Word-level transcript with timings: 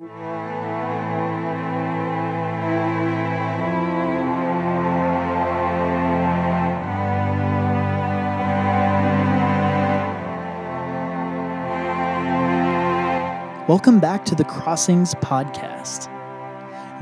Welcome 0.00 0.38
back 13.98 14.24
to 14.26 14.36
the 14.36 14.44
Crossings 14.44 15.16
Podcast. 15.16 16.08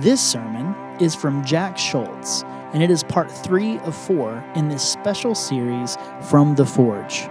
This 0.01 0.23
sermon 0.23 0.75
is 0.99 1.15
from 1.15 1.45
Jack 1.45 1.77
Schultz, 1.77 2.45
and 2.73 2.83
it 2.83 2.91
is 2.91 3.03
part 3.03 3.31
three 3.31 3.79
of 3.81 3.95
four 3.95 4.43
in 4.55 4.71
this 4.71 4.83
special 4.83 5.35
series 5.35 5.99
from 6.23 6.55
the 6.55 6.65
Forge. 6.65 7.29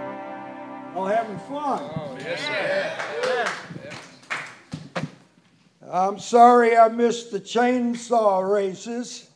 I'm 5.96 6.18
sorry 6.18 6.76
I 6.76 6.88
missed 6.88 7.30
the 7.30 7.40
chainsaw 7.40 8.52
races. 8.52 9.30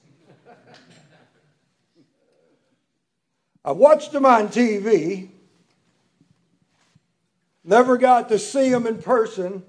I 3.64 3.73
watched 3.73 4.12
them 4.12 4.27
on 4.27 4.48
TV. 4.48 5.30
Never 7.64 7.96
got 7.96 8.28
to 8.28 8.38
see 8.38 8.69
them 8.69 8.86
in 8.86 9.00
person. 9.00 9.62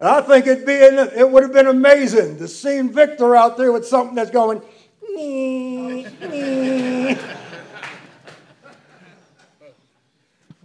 And 0.00 0.08
I 0.08 0.22
think 0.22 0.46
it'd 0.46 0.64
be, 0.64 0.72
it 0.72 1.30
would 1.30 1.42
have 1.42 1.52
been 1.52 1.66
amazing 1.66 2.38
to 2.38 2.48
see 2.48 2.80
Victor 2.80 3.36
out 3.36 3.58
there 3.58 3.72
with 3.72 3.86
something 3.86 4.14
that's 4.14 4.30
going, 4.30 4.62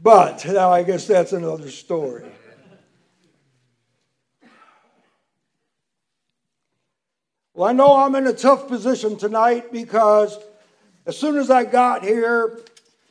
but 0.02 0.46
now 0.46 0.72
I 0.72 0.84
guess 0.84 1.08
that's 1.08 1.34
another 1.34 1.70
story. 1.70 2.24
Well, 7.60 7.68
I 7.68 7.74
know 7.74 7.94
I'm 7.94 8.16
in 8.16 8.26
a 8.26 8.32
tough 8.32 8.70
position 8.70 9.18
tonight 9.18 9.70
because 9.70 10.40
as 11.06 11.18
soon 11.18 11.36
as 11.36 11.52
I 11.52 11.66
got 11.66 12.06
here, 12.06 12.58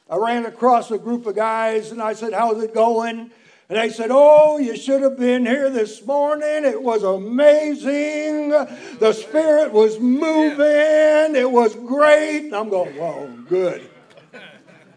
I 0.08 0.16
ran 0.16 0.46
across 0.46 0.90
a 0.90 0.96
group 0.96 1.26
of 1.26 1.36
guys 1.36 1.92
and 1.92 2.00
I 2.00 2.14
said, 2.14 2.32
How's 2.32 2.62
it 2.62 2.72
going? 2.72 3.30
And 3.68 3.78
they 3.78 3.90
said, 3.90 4.08
Oh, 4.10 4.56
you 4.56 4.74
should 4.74 5.02
have 5.02 5.18
been 5.18 5.44
here 5.44 5.68
this 5.68 6.02
morning. 6.06 6.64
It 6.64 6.82
was 6.82 7.02
amazing. 7.02 8.48
The 8.48 9.12
Spirit 9.12 9.70
was 9.70 10.00
moving. 10.00 11.36
It 11.36 11.50
was 11.50 11.74
great. 11.74 12.46
And 12.46 12.56
I'm 12.56 12.70
going, 12.70 12.96
Whoa, 12.96 13.30
good. 13.50 13.86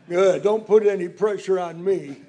Good. 0.07 0.43
Don't 0.43 0.65
put 0.65 0.87
any 0.87 1.09
pressure 1.09 1.59
on 1.59 1.83
me. 1.83 2.21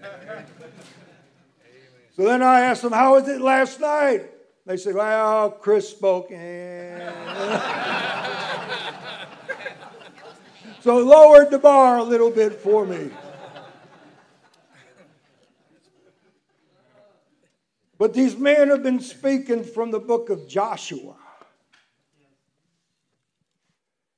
So 2.16 2.24
then 2.24 2.42
I 2.42 2.62
asked 2.62 2.82
them, 2.82 2.90
How 2.90 3.14
was 3.14 3.28
it 3.28 3.40
last 3.40 3.78
night? 3.78 4.22
They 4.66 4.76
said, 4.76 4.96
Well, 4.96 5.52
Chris 5.52 5.88
spoke. 5.88 6.32
so 10.80 10.98
lowered 10.98 11.50
the 11.50 11.58
bar 11.58 11.98
a 11.98 12.02
little 12.02 12.30
bit 12.30 12.54
for 12.54 12.86
me. 12.86 13.10
But 17.98 18.14
these 18.14 18.36
men 18.36 18.68
have 18.68 18.82
been 18.82 18.98
speaking 18.98 19.62
from 19.62 19.92
the 19.92 20.00
book 20.00 20.28
of 20.28 20.48
Joshua. 20.48 21.14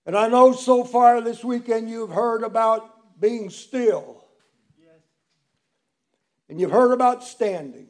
And 0.06 0.16
I 0.16 0.28
know 0.28 0.52
so 0.52 0.84
far 0.84 1.20
this 1.20 1.44
weekend 1.44 1.90
you've 1.90 2.10
heard 2.10 2.44
about 2.44 3.20
being 3.20 3.50
still. 3.50 4.24
And 6.48 6.60
you've 6.60 6.70
heard 6.70 6.92
about 6.92 7.24
standing. 7.24 7.88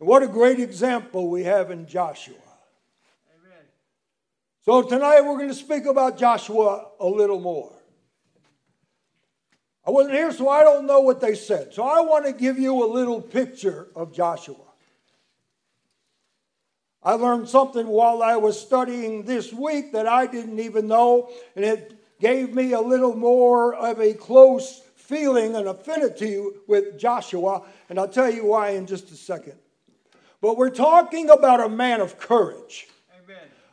And 0.00 0.08
what 0.08 0.22
a 0.22 0.28
great 0.28 0.58
example 0.58 1.28
we 1.28 1.44
have 1.44 1.70
in 1.70 1.86
Joshua. 1.86 2.34
So 4.70 4.82
tonight 4.82 5.22
we're 5.22 5.36
going 5.36 5.48
to 5.48 5.54
speak 5.54 5.86
about 5.86 6.16
Joshua 6.16 6.86
a 7.00 7.06
little 7.08 7.40
more. 7.40 7.72
I 9.84 9.90
wasn't 9.90 10.14
here, 10.14 10.30
so 10.30 10.48
I 10.48 10.62
don't 10.62 10.86
know 10.86 11.00
what 11.00 11.20
they 11.20 11.34
said. 11.34 11.74
So 11.74 11.82
I 11.82 12.02
want 12.02 12.24
to 12.26 12.32
give 12.32 12.56
you 12.56 12.84
a 12.84 12.86
little 12.86 13.20
picture 13.20 13.88
of 13.96 14.12
Joshua. 14.12 14.62
I 17.02 17.14
learned 17.14 17.48
something 17.48 17.88
while 17.88 18.22
I 18.22 18.36
was 18.36 18.60
studying 18.60 19.24
this 19.24 19.52
week 19.52 19.90
that 19.90 20.06
I 20.06 20.26
didn't 20.26 20.60
even 20.60 20.86
know, 20.86 21.32
and 21.56 21.64
it 21.64 22.00
gave 22.20 22.54
me 22.54 22.72
a 22.72 22.80
little 22.80 23.16
more 23.16 23.74
of 23.74 23.98
a 23.98 24.14
close 24.14 24.82
feeling 24.94 25.56
and 25.56 25.66
affinity 25.66 26.40
with 26.68 26.96
Joshua, 26.96 27.64
and 27.88 27.98
I'll 27.98 28.06
tell 28.06 28.30
you 28.30 28.46
why 28.46 28.68
in 28.68 28.86
just 28.86 29.10
a 29.10 29.16
second. 29.16 29.58
But 30.40 30.56
we're 30.56 30.70
talking 30.70 31.28
about 31.28 31.58
a 31.58 31.68
man 31.68 32.00
of 32.00 32.20
courage. 32.20 32.86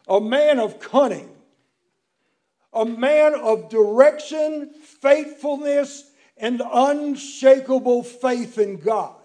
A 0.07 0.21
man 0.21 0.59
of 0.59 0.79
cunning, 0.79 1.29
a 2.73 2.85
man 2.85 3.35
of 3.35 3.69
direction, 3.69 4.71
faithfulness, 5.01 6.09
and 6.37 6.61
unshakable 6.71 8.03
faith 8.03 8.57
in 8.57 8.77
God. 8.77 9.15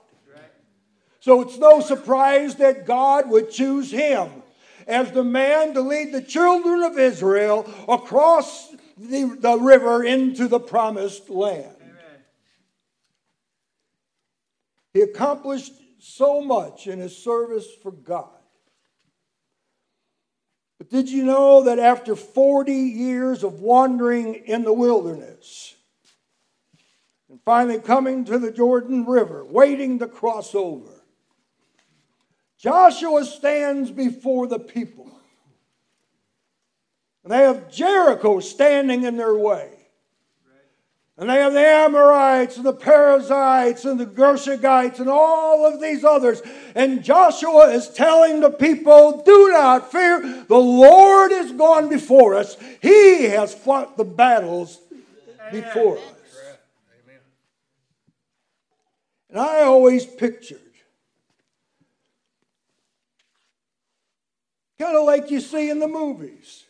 So 1.21 1.41
it's 1.43 1.59
no 1.59 1.81
surprise 1.81 2.57
that 2.57 2.85
God 2.85 3.31
would 3.31 3.51
choose 3.51 3.91
him 3.91 4.43
as 4.89 5.13
the 5.13 5.23
man 5.23 5.75
to 5.75 5.81
lead 5.81 6.13
the 6.13 6.23
children 6.23 6.83
of 6.83 6.99
Israel 6.99 7.69
across 7.89 8.71
the, 8.97 9.37
the 9.39 9.57
river 9.59 10.03
into 10.03 10.49
the 10.49 10.59
promised 10.59 11.31
land. 11.31 11.77
He 14.93 15.01
accomplished 15.01 15.73
so 16.01 16.41
much 16.41 16.87
in 16.87 16.99
his 16.99 17.17
service 17.17 17.67
for 17.83 17.93
God. 17.93 18.42
But 20.83 20.91
did 20.91 21.09
you 21.09 21.25
know 21.25 21.63
that 21.63 21.79
after 21.79 22.17
40 22.17 22.73
years 22.73 23.45
of 23.45 23.61
wandering 23.61 24.35
in 24.35 24.65
the 24.65 24.73
wilderness, 24.73 25.77
and 27.31 27.39
finally 27.45 27.79
coming 27.79 28.25
to 28.25 28.37
the 28.37 28.51
Jordan 28.51 29.07
River, 29.07 29.45
waiting 29.45 30.01
to 30.01 30.09
cross 30.09 30.57
over, 30.57 30.91
Joshua 32.59 33.25
stands 33.25 33.93
before 33.93 34.49
the 34.49 34.59
people. 34.59 35.09
And 37.23 37.33
they 37.33 37.45
have 37.45 37.71
Jericho 37.71 38.41
standing 38.41 39.05
in 39.05 39.17
their 39.17 39.37
way. 39.37 39.82
And 41.19 41.29
they 41.29 41.35
have 41.35 41.53
the 41.53 41.61
Amorites 41.61 42.57
and 42.57 42.65
the 42.65 42.73
Perizzites 42.73 43.85
and 43.85 44.01
the 44.01 44.07
Girgashites 44.07 44.99
and 44.99 45.11
all 45.11 45.67
of 45.67 45.81
these 45.81 46.05
others. 46.05 46.41
And 46.75 47.05
Joshua 47.05 47.69
is 47.69 47.91
telling 47.91 48.41
the 48.41 48.51
people, 48.51 49.23
do 49.23 49.51
not 49.51 49.93
fear. 49.93 50.45
The 50.49 50.57
Lord 50.57 51.31
is 51.31 51.53
gone 51.53 51.91
before 51.91 52.35
us. 52.35 52.57
He 52.81 53.25
has 53.25 53.55
fought 53.55 53.99
the 53.99 54.05
battles 54.05 54.81
before 55.53 55.99
us. 55.99 56.05
Amen. 57.05 57.21
And 59.29 59.39
I 59.39 59.61
always 59.65 60.07
pictured, 60.07 60.61
kind 64.79 64.97
of 64.97 65.05
like 65.05 65.31
you 65.31 65.41
see 65.41 65.69
in 65.69 65.79
the 65.79 65.89
movies, 65.89 66.65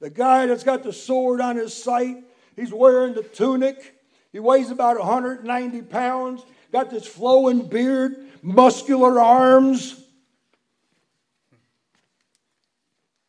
the 0.00 0.08
guy 0.08 0.46
that's 0.46 0.64
got 0.64 0.82
the 0.82 0.92
sword 0.92 1.42
on 1.42 1.56
his 1.56 1.74
sight 1.74 2.16
He's 2.56 2.72
wearing 2.72 3.14
the 3.14 3.22
tunic. 3.22 3.94
He 4.32 4.40
weighs 4.40 4.70
about 4.70 4.98
190 4.98 5.82
pounds, 5.82 6.44
got 6.72 6.90
this 6.90 7.06
flowing 7.06 7.68
beard, 7.68 8.16
muscular 8.42 9.20
arms. 9.20 10.00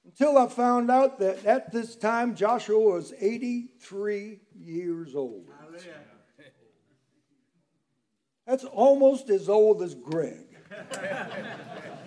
Until 0.06 0.38
I 0.38 0.48
found 0.48 0.90
out 0.90 1.20
that 1.20 1.46
at 1.46 1.72
this 1.72 1.96
time 1.96 2.36
Joshua 2.36 2.80
was 2.80 3.14
83 3.20 4.40
years 4.58 5.16
old. 5.16 5.50
That's 8.48 8.64
almost 8.64 9.30
as 9.30 9.50
old 9.50 9.82
as 9.82 9.96
Greg. 9.96 10.58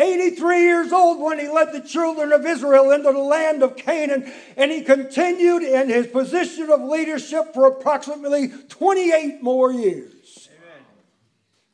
83 0.00 0.62
years 0.62 0.92
old 0.92 1.20
when 1.20 1.38
he 1.38 1.48
led 1.48 1.72
the 1.72 1.80
children 1.80 2.32
of 2.32 2.46
Israel 2.46 2.90
into 2.90 3.12
the 3.12 3.18
land 3.18 3.62
of 3.62 3.76
Canaan, 3.76 4.32
and 4.56 4.70
he 4.70 4.82
continued 4.82 5.62
in 5.62 5.88
his 5.88 6.06
position 6.06 6.70
of 6.70 6.80
leadership 6.80 7.52
for 7.52 7.66
approximately 7.66 8.48
28 8.68 9.42
more 9.42 9.72
years. 9.72 10.48
Amen. 10.48 10.84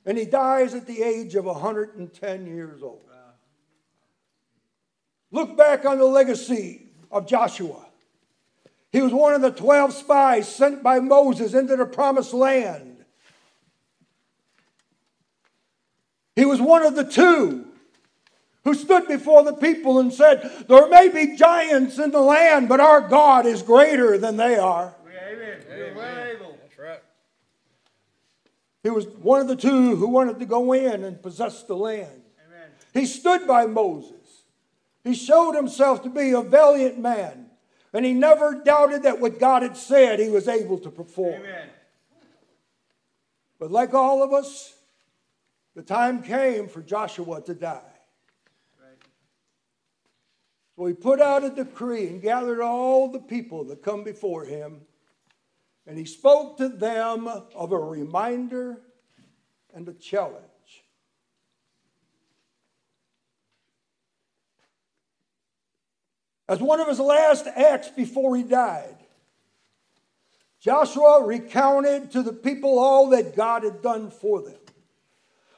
And 0.05 0.19
he 0.19 0.25
dies 0.25 0.75
at 0.75 0.87
the 0.87 1.03
age 1.03 1.35
of 1.35 1.45
110 1.45 2.47
years 2.47 2.83
old. 2.83 3.03
Wow. 3.09 3.17
Look 5.31 5.57
back 5.57 5.85
on 5.85 5.99
the 5.99 6.05
legacy 6.05 6.89
of 7.11 7.27
Joshua. 7.27 7.87
He 8.91 9.03
was 9.03 9.13
one 9.13 9.35
of 9.35 9.43
the 9.43 9.51
12 9.51 9.93
spies 9.93 10.49
sent 10.49 10.83
by 10.83 11.01
Moses 11.01 11.55
into 11.55 11.77
the 11.77 11.87
promised 11.87 12.33
land. 12.33 13.05
He 16.35 16.45
was 16.45 16.61
one 16.61 16.85
of 16.85 16.97
the 16.97 17.05
two 17.05 17.67
who 18.67 18.75
stood 18.75 19.07
before 19.07 19.45
the 19.45 19.53
people 19.53 20.01
and 20.01 20.13
said, 20.13 20.65
There 20.67 20.89
may 20.89 21.09
be 21.09 21.37
giants 21.37 22.01
in 22.01 22.11
the 22.11 22.21
land, 22.21 22.69
but 22.69 22.81
our 22.81 23.01
God 23.01 23.47
is 23.47 23.63
greater 23.63 24.19
than 24.19 24.37
they 24.37 24.57
are. 24.57 24.93
Amen. 25.07 25.63
Amen. 25.71 26.37
That's 26.61 26.77
right. 26.77 27.01
He 28.83 28.91
was 28.91 29.07
one 29.07 29.41
of 29.41 29.47
the 29.47 29.55
two 29.55 29.95
who 29.95 30.09
wanted 30.09 30.41
to 30.41 30.47
go 30.47 30.73
in 30.73 31.05
and 31.05 31.23
possess 31.23 31.63
the 31.63 31.77
land. 31.77 32.23
Amen. 32.45 32.69
He 32.93 33.07
stood 33.07 33.47
by 33.47 33.67
Moses. 33.67 34.43
He 35.05 35.15
showed 35.15 35.53
himself 35.53 36.03
to 36.03 36.11
be 36.11 36.33
a 36.33 36.43
valiant 36.43 36.99
man, 36.99 37.47
and 37.93 38.05
he 38.05 38.15
never 38.15 38.65
doubted 38.65 39.05
that 39.05 39.21
what 39.21 39.39
God 39.39 39.63
had 39.63 39.77
said 39.77 40.19
he 40.19 40.29
was 40.29 40.49
able 40.49 40.81
to 40.81 40.91
perform. 40.91 41.35
Amen. 41.35 41.69
But 43.61 43.71
like 43.71 43.95
all 43.95 44.25
of 44.25 44.33
us, 44.33 44.75
the 45.77 45.83
time 45.83 46.21
came 46.21 46.67
for 46.67 46.83
Joshua 46.83 47.41
to 47.43 47.55
die. 47.55 47.93
So 50.77 50.85
he 50.85 50.93
put 50.93 51.21
out 51.21 51.43
a 51.43 51.51
decree 51.51 52.07
and 52.07 52.21
gathered 52.21 52.61
all 52.61 53.11
the 53.11 53.19
people 53.19 53.65
that 53.65 53.83
come 53.83 54.05
before 54.05 54.45
him, 54.45 54.83
and 55.87 55.97
he 55.97 56.05
spoke 56.05 56.59
to 56.59 56.69
them 56.69 57.27
of 57.27 57.73
a 57.73 57.79
reminder 57.79 58.83
and 59.73 59.89
a 59.89 59.95
challenge. 59.95 60.45
As 66.49 66.61
one 66.61 66.79
of 66.79 66.89
his 66.89 67.01
last 67.01 67.47
acts 67.47 67.89
before 67.89 68.37
he 68.37 68.43
died, 68.43 68.97
Joshua 70.61 71.25
recounted 71.25 72.11
to 72.13 72.23
the 72.23 72.33
people 72.33 72.79
all 72.79 73.09
that 73.11 73.35
God 73.35 73.65
had 73.65 73.83
done 73.83 74.11
for 74.11 74.43
them 74.43 74.59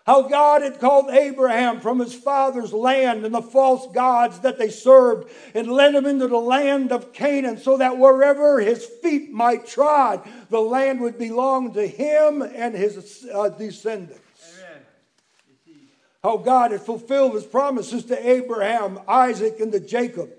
how 0.08 0.22
God 0.22 0.62
had 0.62 0.80
called 0.80 1.10
Abraham 1.10 1.80
from 1.80 1.98
his 1.98 2.14
father's 2.14 2.72
land 2.72 3.26
and 3.26 3.34
the 3.34 3.42
false 3.42 3.92
gods 3.92 4.40
that 4.40 4.56
they 4.56 4.70
served 4.70 5.30
and 5.54 5.70
led 5.70 5.94
him 5.94 6.06
into 6.06 6.26
the 6.26 6.38
land 6.38 6.92
of 6.92 7.12
Canaan 7.12 7.58
so 7.58 7.76
that 7.76 7.98
wherever 7.98 8.58
his 8.58 8.86
feet 8.86 9.30
might 9.30 9.66
trod, 9.66 10.26
the 10.48 10.62
land 10.62 11.02
would 11.02 11.18
belong 11.18 11.74
to 11.74 11.86
him 11.86 12.40
and 12.40 12.74
his 12.74 13.26
uh, 13.34 13.50
descendants. 13.50 14.22
Amen. 14.56 15.76
How 16.24 16.38
God 16.38 16.72
had 16.72 16.80
fulfilled 16.80 17.34
his 17.34 17.44
promises 17.44 18.06
to 18.06 18.30
Abraham, 18.30 19.00
Isaac, 19.06 19.60
and 19.60 19.70
to 19.72 19.80
Jacob. 19.80 20.30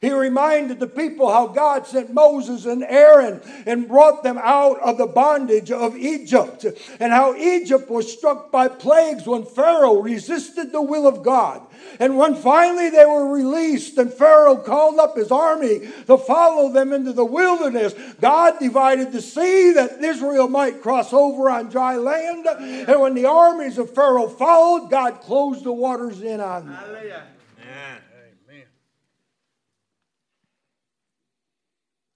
He 0.00 0.12
reminded 0.12 0.78
the 0.78 0.86
people 0.86 1.28
how 1.28 1.48
God 1.48 1.84
sent 1.84 2.14
Moses 2.14 2.66
and 2.66 2.84
Aaron 2.84 3.40
and 3.66 3.88
brought 3.88 4.22
them 4.22 4.38
out 4.40 4.78
of 4.80 4.96
the 4.96 5.08
bondage 5.08 5.72
of 5.72 5.96
Egypt, 5.96 6.64
and 7.00 7.12
how 7.12 7.34
Egypt 7.34 7.90
was 7.90 8.12
struck 8.12 8.52
by 8.52 8.68
plagues 8.68 9.26
when 9.26 9.44
Pharaoh 9.44 10.00
resisted 10.00 10.70
the 10.70 10.82
will 10.82 11.06
of 11.08 11.24
God. 11.24 11.62
And 11.98 12.16
when 12.16 12.36
finally 12.36 12.90
they 12.90 13.06
were 13.06 13.32
released 13.32 13.98
and 13.98 14.12
Pharaoh 14.12 14.56
called 14.56 15.00
up 15.00 15.16
his 15.16 15.32
army 15.32 15.88
to 16.06 16.16
follow 16.16 16.70
them 16.70 16.92
into 16.92 17.12
the 17.12 17.24
wilderness, 17.24 17.94
God 18.20 18.60
divided 18.60 19.10
the 19.10 19.22
sea 19.22 19.72
that 19.72 20.02
Israel 20.02 20.48
might 20.48 20.80
cross 20.80 21.12
over 21.12 21.50
on 21.50 21.70
dry 21.70 21.96
land. 21.96 22.46
And 22.46 23.00
when 23.00 23.14
the 23.14 23.26
armies 23.26 23.78
of 23.78 23.94
Pharaoh 23.94 24.28
followed, 24.28 24.90
God 24.90 25.20
closed 25.22 25.64
the 25.64 25.72
waters 25.72 26.20
in 26.20 26.40
on 26.40 26.66
them. 26.66 26.74
Hallelujah. 26.74 27.22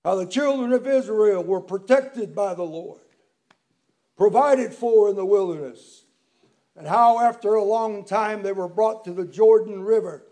How 0.04 0.16
the 0.16 0.26
children 0.26 0.72
of 0.72 0.86
Israel 0.86 1.42
were 1.44 1.60
protected 1.60 2.34
by 2.34 2.54
the 2.54 2.62
Lord, 2.62 3.00
provided 4.16 4.74
for 4.74 5.08
in 5.08 5.16
the 5.16 5.24
wilderness, 5.24 6.04
and 6.76 6.86
how 6.86 7.20
after 7.20 7.54
a 7.54 7.64
long 7.64 8.04
time 8.04 8.42
they 8.42 8.52
were 8.52 8.68
brought 8.68 9.04
to 9.04 9.12
the 9.12 9.26
Jordan 9.26 9.82
River 9.82 10.24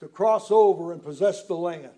to 0.00 0.08
cross 0.08 0.50
over 0.50 0.92
and 0.92 1.02
possess 1.02 1.46
the 1.46 1.54
land. 1.54 1.90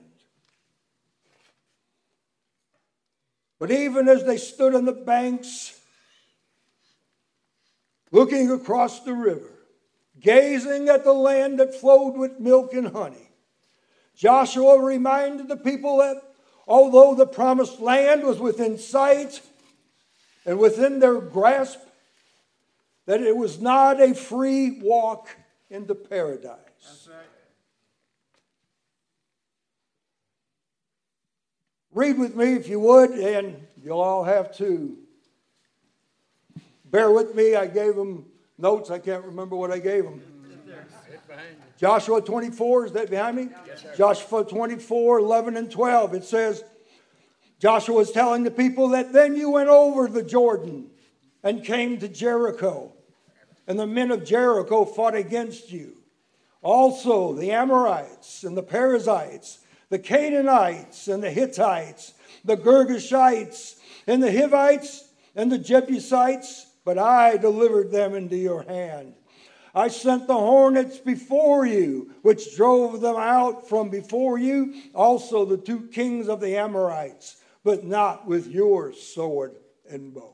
But 3.58 3.70
even 3.70 4.06
as 4.08 4.24
they 4.24 4.36
stood 4.36 4.74
on 4.74 4.84
the 4.84 4.92
banks, 4.92 5.80
looking 8.12 8.50
across 8.50 9.00
the 9.00 9.14
river, 9.14 9.50
gazing 10.20 10.88
at 10.88 11.04
the 11.04 11.14
land 11.14 11.58
that 11.58 11.74
flowed 11.74 12.16
with 12.16 12.38
milk 12.38 12.74
and 12.74 12.88
honey, 12.88 13.30
Joshua 14.14 14.80
reminded 14.80 15.48
the 15.48 15.56
people 15.56 15.98
that 15.98 16.22
Although 16.66 17.14
the 17.14 17.26
promised 17.26 17.80
land 17.80 18.24
was 18.24 18.40
within 18.40 18.76
sight 18.78 19.40
and 20.44 20.58
within 20.58 20.98
their 20.98 21.20
grasp, 21.20 21.78
that 23.06 23.20
it 23.20 23.36
was 23.36 23.60
not 23.60 24.00
a 24.00 24.14
free 24.14 24.80
walk 24.80 25.28
into 25.70 25.94
paradise. 25.94 26.58
Right. 27.08 27.16
Read 31.92 32.18
with 32.18 32.34
me 32.34 32.54
if 32.54 32.68
you 32.68 32.80
would, 32.80 33.10
and 33.10 33.66
you'll 33.82 34.00
all 34.00 34.24
have 34.24 34.54
to 34.56 34.96
bear 36.84 37.10
with 37.10 37.34
me. 37.34 37.54
I 37.54 37.66
gave 37.66 37.94
them 37.96 38.26
notes. 38.58 38.90
I 38.90 38.98
can't 38.98 39.24
remember 39.24 39.56
what 39.56 39.70
I 39.70 39.78
gave 39.78 40.04
them. 40.04 40.20
Joshua 41.78 42.22
24, 42.22 42.86
is 42.86 42.92
that 42.92 43.10
behind 43.10 43.36
me? 43.36 43.48
Yes, 43.66 43.84
Joshua 43.96 44.44
24, 44.44 45.18
11 45.18 45.56
and 45.56 45.70
12. 45.70 46.14
It 46.14 46.24
says, 46.24 46.64
Joshua 47.58 47.96
was 47.96 48.12
telling 48.12 48.44
the 48.44 48.50
people 48.50 48.88
that 48.88 49.12
then 49.12 49.36
you 49.36 49.50
went 49.50 49.68
over 49.68 50.08
the 50.08 50.22
Jordan 50.22 50.90
and 51.42 51.64
came 51.64 51.98
to 51.98 52.08
Jericho, 52.08 52.92
and 53.66 53.78
the 53.78 53.86
men 53.86 54.10
of 54.10 54.24
Jericho 54.24 54.84
fought 54.84 55.14
against 55.14 55.70
you. 55.70 55.98
Also, 56.62 57.32
the 57.32 57.52
Amorites 57.52 58.42
and 58.42 58.56
the 58.56 58.62
Perizzites, 58.62 59.60
the 59.88 59.98
Canaanites 59.98 61.08
and 61.08 61.22
the 61.22 61.30
Hittites, 61.30 62.14
the 62.44 62.56
Girgashites 62.56 63.76
and 64.06 64.22
the 64.22 64.32
Hivites 64.32 65.04
and 65.34 65.52
the 65.52 65.58
Jebusites, 65.58 66.66
but 66.84 66.98
I 66.98 67.36
delivered 67.36 67.90
them 67.90 68.14
into 68.14 68.36
your 68.36 68.62
hand. 68.62 69.14
I 69.76 69.88
sent 69.88 70.26
the 70.26 70.32
hornets 70.32 70.96
before 70.96 71.66
you, 71.66 72.10
which 72.22 72.56
drove 72.56 73.02
them 73.02 73.16
out 73.16 73.68
from 73.68 73.90
before 73.90 74.38
you, 74.38 74.72
also 74.94 75.44
the 75.44 75.58
two 75.58 75.88
kings 75.88 76.28
of 76.28 76.40
the 76.40 76.56
Amorites, 76.56 77.36
but 77.62 77.84
not 77.84 78.26
with 78.26 78.46
your 78.46 78.94
sword 78.94 79.54
and 79.86 80.14
bow. 80.14 80.32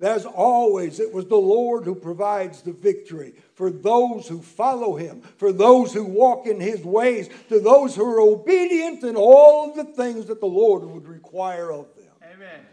As 0.00 0.24
always, 0.24 0.98
it 0.98 1.12
was 1.12 1.26
the 1.26 1.36
Lord 1.36 1.84
who 1.84 1.94
provides 1.94 2.62
the 2.62 2.72
victory 2.72 3.34
for 3.54 3.70
those 3.70 4.26
who 4.28 4.40
follow 4.40 4.96
him, 4.96 5.20
for 5.36 5.52
those 5.52 5.92
who 5.92 6.04
walk 6.04 6.46
in 6.46 6.58
his 6.58 6.82
ways, 6.82 7.28
to 7.50 7.60
those 7.60 7.94
who 7.94 8.04
are 8.06 8.20
obedient 8.20 9.02
in 9.02 9.14
all 9.14 9.68
of 9.68 9.76
the 9.76 9.92
things 9.92 10.24
that 10.26 10.40
the 10.40 10.46
Lord 10.46 10.84
would 10.84 11.06
require 11.06 11.70
of 11.70 11.94
them. 11.96 12.32
Amen. 12.32 12.64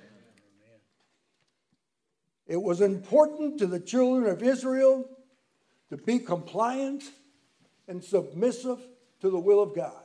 It 2.48 2.62
was 2.62 2.80
important 2.80 3.58
to 3.60 3.68
the 3.68 3.80
children 3.82 4.32
of 4.32 4.42
Israel 4.42 5.10
to 5.90 5.98
be 5.98 6.20
compliant 6.20 7.04
and 7.88 8.04
submissive 8.04 8.80
to 9.22 9.30
the 9.30 9.40
will 9.40 9.62
of 9.62 9.76
God. 9.76 10.04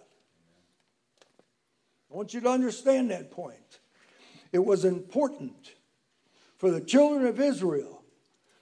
I 2.10 2.16
want 2.16 2.34
you 2.34 2.40
to 2.40 2.49
understand 2.49 3.10
that 3.10 3.30
point. 3.30 3.80
It 4.52 4.64
was 4.64 4.84
important 4.84 5.72
for 6.58 6.70
the 6.70 6.80
children 6.80 7.26
of 7.26 7.40
Israel 7.40 8.02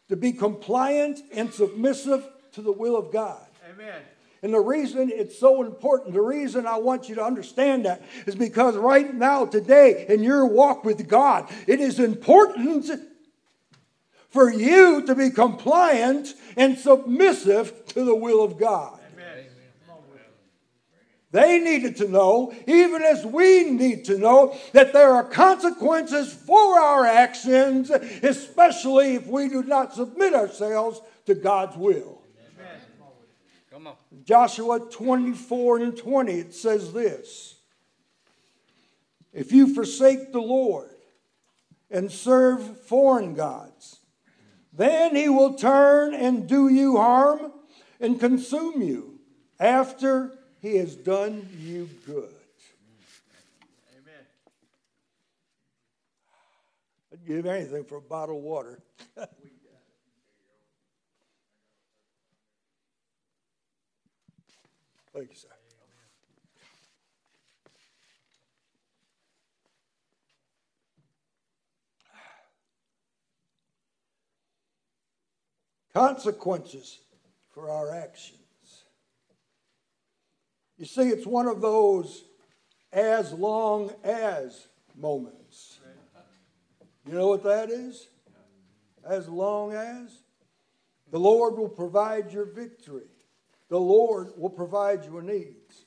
to 0.09 0.17
be 0.17 0.33
compliant 0.33 1.21
and 1.33 1.53
submissive 1.53 2.27
to 2.53 2.63
the 2.63 2.73
will 2.73 2.97
of 2.97 3.13
God. 3.13 3.45
Amen. 3.71 4.03
And 4.43 4.55
the 4.55 4.61
reason 4.61 5.11
it's 5.11 5.39
so 5.39 5.65
important, 5.65 6.15
the 6.15 6.21
reason 6.21 6.67
I 6.67 6.77
want 6.77 7.09
you 7.09 7.17
to 7.17 7.25
understand 7.25 7.87
that 7.87 8.03
is 8.27 8.37
because 8.37 8.77
right 8.77 9.13
now, 9.13 9.47
today, 9.47 10.07
in 10.09 10.23
your 10.23 10.47
walk 10.47 10.85
with 10.85 11.09
God, 11.09 11.51
it 11.67 11.81
is 11.81 11.99
important 11.99 12.91
for 14.31 14.53
you 14.53 15.07
to 15.07 15.15
be 15.15 15.31
compliant 15.31 16.35
and 16.57 16.79
submissive 16.79 17.87
to 17.87 18.05
the 18.05 18.15
will 18.15 18.43
of 18.43 18.59
God. 18.59 18.99
They 21.31 21.59
needed 21.59 21.97
to 21.97 22.09
know, 22.09 22.55
even 22.67 23.03
as 23.03 23.27
we 23.27 23.65
need 23.65 24.07
to 24.07 24.17
know, 24.17 24.57
that 24.73 24.95
there 24.95 25.13
are 25.13 25.25
consequences 25.25 26.33
for 26.33 26.79
our 26.79 27.05
actions, 27.05 27.91
especially 27.91 29.15
if 29.15 29.27
we 29.27 29.49
do 29.49 29.63
not 29.63 29.95
submit 29.95 30.33
ourselves 30.33 31.03
to 31.27 31.35
God's 31.35 31.77
will. 31.77 32.23
Amen. 32.57 32.81
Come 33.71 33.87
on. 33.89 33.95
Joshua 34.25 34.81
24 34.81 35.79
and 35.81 35.97
20, 35.97 36.33
it 36.33 36.55
says 36.55 36.95
this 36.95 37.57
If 39.35 39.53
you 39.53 39.75
forsake 39.75 40.33
the 40.33 40.41
Lord 40.41 40.89
and 41.91 42.11
serve 42.11 42.81
foreign 42.87 43.35
gods, 43.35 43.98
then 44.79 45.15
he 45.17 45.29
will 45.29 45.55
turn 45.55 46.15
and 46.15 46.49
do 46.49 46.69
you 46.69 46.97
harm 46.97 47.53
and 48.01 48.19
consume 48.19 48.81
you 48.81 49.19
after 49.59 50.39
he 50.63 50.77
has 50.77 50.95
done 50.95 51.49
you 51.59 51.91
good. 52.07 52.31
Amen. 53.93 54.25
I'd 57.13 57.27
give 57.27 57.45
anything 57.45 57.85
for 57.85 57.97
a 57.97 58.01
bottle 58.01 58.39
of 58.39 58.43
water. 58.43 58.79
Thank 65.13 65.31
you, 65.31 65.35
sir. 65.35 65.58
Consequences 75.95 77.01
for 77.53 77.71
our 77.71 77.95
actions. 77.95 78.39
You 80.77 80.85
see, 80.85 81.09
it's 81.09 81.27
one 81.27 81.47
of 81.47 81.61
those 81.61 82.25
as 82.93 83.33
long 83.33 83.91
as 84.05 84.69
moments. 84.95 85.81
You 87.07 87.15
know 87.15 87.29
what 87.29 87.43
that 87.45 87.71
is? 87.71 88.09
As 89.05 89.29
long 89.29 89.73
as 89.73 90.23
the 91.11 91.19
Lord 91.19 91.57
will 91.57 91.69
provide 91.69 92.33
your 92.33 92.45
victory. 92.45 93.09
The 93.71 93.81
Lord 93.81 94.29
will 94.37 94.51
provide 94.51 95.05
your 95.05 95.23
needs. 95.23 95.87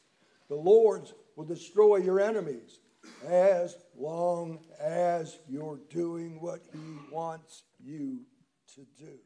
The 0.49 0.55
Lord 0.55 1.09
will 1.35 1.45
destroy 1.45 1.97
your 1.97 2.19
enemies 2.19 2.79
as 3.25 3.77
long 3.97 4.59
as 4.79 5.37
you're 5.47 5.79
doing 5.89 6.41
what 6.41 6.61
He 6.73 6.97
wants 7.11 7.63
you 7.79 8.21
to 8.75 8.81
do. 8.97 9.17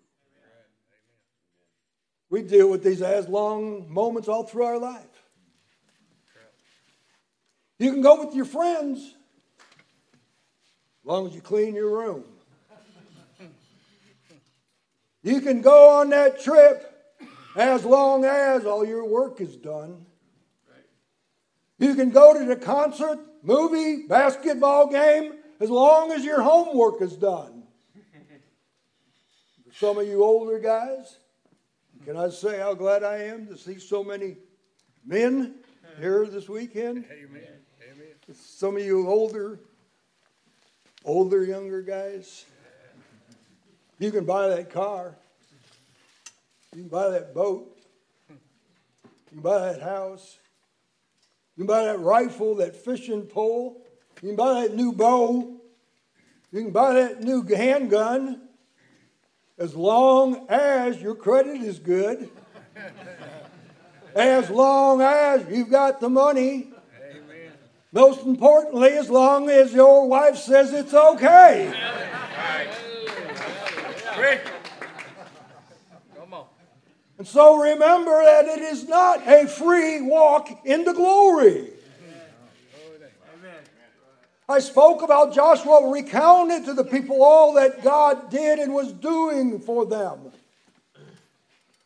We 2.29 2.41
deal 2.41 2.69
with 2.69 2.83
these 2.83 3.01
as 3.01 3.27
long 3.27 3.91
moments 3.91 4.27
all 4.27 4.43
through 4.43 4.63
our 4.63 4.79
life. 4.79 5.03
You 7.77 7.91
can 7.91 8.01
go 8.01 8.25
with 8.25 8.35
your 8.35 8.45
friends 8.45 8.99
as 8.99 11.05
long 11.05 11.27
as 11.27 11.35
you 11.35 11.41
clean 11.41 11.75
your 11.75 11.89
room. 11.89 12.23
You 15.21 15.41
can 15.41 15.61
go 15.61 15.89
on 15.89 16.09
that 16.11 16.41
trip 16.41 16.91
as 17.55 17.83
long 17.83 18.25
as 18.25 18.65
all 18.65 18.85
your 18.85 19.05
work 19.05 19.41
is 19.41 19.55
done. 19.55 20.05
You 21.77 21.95
can 21.95 22.11
go 22.11 22.37
to 22.37 22.45
the 22.45 22.55
concert, 22.55 23.19
movie, 23.43 24.07
basketball 24.07 24.87
game 24.87 25.33
as 25.59 25.69
long 25.69 26.11
as 26.11 26.23
your 26.23 26.41
homework 26.41 27.01
is 27.01 27.17
done. 27.17 27.63
For 29.67 29.73
some 29.73 29.97
of 29.97 30.07
you 30.07 30.23
older 30.23 30.59
guys, 30.59 31.17
can 32.05 32.17
I 32.17 32.29
say 32.29 32.59
how 32.59 32.75
glad 32.75 33.03
I 33.03 33.23
am 33.23 33.47
to 33.47 33.57
see 33.57 33.79
so 33.79 34.03
many 34.03 34.37
men 35.03 35.55
here 35.99 36.27
this 36.27 36.47
weekend? 36.47 37.05
Amen. 37.11 37.41
Amen. 37.91 38.07
Some 38.35 38.77
of 38.77 38.83
you 38.83 39.07
older, 39.07 39.59
older 41.03 41.43
younger 41.43 41.81
guys, 41.81 42.45
you 43.97 44.11
can 44.11 44.23
buy 44.23 44.49
that 44.49 44.69
car. 44.69 45.15
You 46.75 46.81
can 46.81 46.89
buy 46.89 47.09
that 47.09 47.33
boat. 47.33 47.75
You 48.29 48.37
can 49.31 49.39
buy 49.41 49.71
that 49.71 49.81
house. 49.81 50.37
You 51.57 51.63
can 51.63 51.67
buy 51.67 51.85
that 51.85 51.99
rifle, 51.99 52.53
that 52.55 52.75
fishing 52.75 53.23
pole. 53.23 53.81
You 54.21 54.29
can 54.29 54.35
buy 54.35 54.61
that 54.61 54.75
new 54.75 54.93
bow. 54.93 55.59
You 56.51 56.61
can 56.61 56.71
buy 56.71 56.93
that 56.93 57.23
new 57.23 57.41
handgun 57.41 58.44
as 59.57 59.75
long 59.75 60.45
as 60.49 61.01
your 61.01 61.15
credit 61.15 61.61
is 61.61 61.79
good. 61.79 62.29
As 64.13 64.49
long 64.49 65.01
as 65.01 65.45
you've 65.49 65.69
got 65.69 65.99
the 65.99 66.09
money. 66.09 66.67
Amen. 67.01 67.51
Most 67.91 68.25
importantly, 68.25 68.89
as 68.89 69.09
long 69.09 69.49
as 69.49 69.73
your 69.73 70.07
wife 70.07 70.37
says 70.37 70.73
it's 70.73 70.93
okay. 70.93 71.73
Great. 74.15 74.41
Come 76.17 76.33
on. 76.33 76.45
And 77.17 77.27
so 77.27 77.61
remember 77.61 78.23
that 78.23 78.45
it 78.45 78.61
is 78.61 78.87
not 78.87 79.27
a 79.27 79.47
free 79.47 80.01
walk 80.01 80.65
into 80.65 80.93
glory. 80.93 81.74
I 84.47 84.59
spoke 84.59 85.01
about 85.01 85.33
Joshua 85.33 85.89
recounted 85.91 86.65
to 86.65 86.73
the 86.73 86.83
people 86.83 87.23
all 87.23 87.53
that 87.53 87.83
God 87.83 88.29
did 88.29 88.59
and 88.59 88.73
was 88.73 88.93
doing 88.93 89.59
for 89.59 89.85
them. 89.85 90.31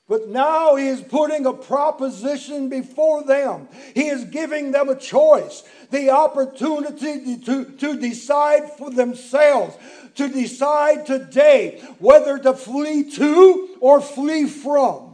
But 0.09 0.27
now 0.27 0.75
he 0.75 0.87
is 0.87 1.01
putting 1.01 1.45
a 1.45 1.53
proposition 1.53 2.67
before 2.67 3.23
them. 3.23 3.69
He 3.93 4.07
is 4.07 4.25
giving 4.25 4.71
them 4.71 4.89
a 4.89 4.95
choice, 4.95 5.63
the 5.91 6.09
opportunity 6.09 7.37
to, 7.37 7.65
to 7.65 7.99
decide 7.99 8.71
for 8.73 8.89
themselves, 8.89 9.77
to 10.15 10.27
decide 10.27 11.05
today 11.05 11.79
whether 11.99 12.39
to 12.39 12.53
flee 12.55 13.09
to 13.11 13.77
or 13.79 14.01
flee 14.01 14.47
from. 14.47 15.08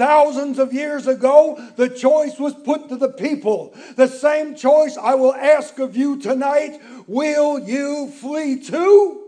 Thousands 0.00 0.58
of 0.58 0.72
years 0.72 1.06
ago, 1.06 1.62
the 1.76 1.86
choice 1.86 2.38
was 2.38 2.54
put 2.54 2.88
to 2.88 2.96
the 2.96 3.10
people. 3.10 3.74
The 3.96 4.06
same 4.06 4.54
choice 4.54 4.96
I 4.96 5.14
will 5.14 5.34
ask 5.34 5.78
of 5.78 5.94
you 5.94 6.18
tonight 6.18 6.80
will 7.06 7.58
you 7.58 8.10
flee 8.10 8.62
to 8.62 9.26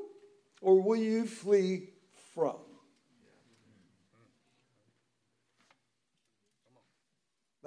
or 0.62 0.80
will 0.80 0.96
you 0.96 1.26
flee 1.26 1.90
from? 2.34 2.56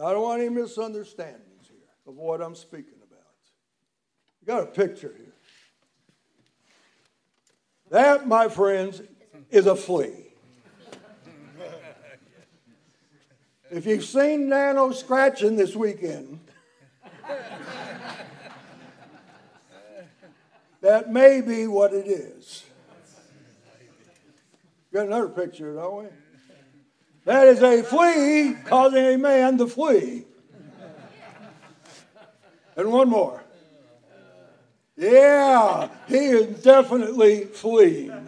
I 0.03 0.11
don't 0.11 0.23
want 0.23 0.41
any 0.41 0.49
misunderstandings 0.49 1.67
here 1.67 1.77
of 2.07 2.15
what 2.15 2.41
I'm 2.41 2.55
speaking 2.55 2.97
about. 3.03 3.21
You 4.41 4.47
got 4.47 4.63
a 4.63 4.65
picture 4.65 5.13
here. 5.15 5.35
That, 7.91 8.27
my 8.27 8.47
friends, 8.47 9.03
is 9.51 9.67
a 9.67 9.75
flea. 9.75 10.24
If 13.75 13.85
you've 13.85 14.05
seen 14.05 14.47
Nano 14.47 14.93
scratching 14.93 15.57
this 15.57 15.75
weekend, 15.75 16.39
that 20.79 21.11
may 21.11 21.41
be 21.41 21.67
what 21.67 21.91
it 21.91 22.07
is. 22.07 22.63
Got 24.93 25.07
another 25.07 25.27
picture, 25.27 25.75
don't 25.75 26.05
we? 26.05 26.09
That 27.25 27.47
is 27.47 27.61
a 27.61 27.83
flea 27.83 28.55
causing 28.63 29.07
a 29.07 29.17
man 29.17 29.57
to 29.57 29.67
flee. 29.67 30.23
And 32.77 32.93
one 32.93 33.09
more. 33.09 33.43
Yeah, 34.95 35.89
he 36.07 36.15
is 36.15 36.63
definitely 36.63 37.43
fleeing. 37.43 38.11
Oh, 38.11 38.23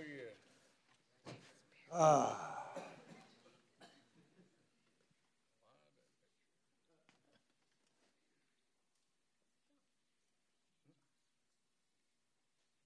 yeah. 0.00 0.32
Ah. 1.96 2.44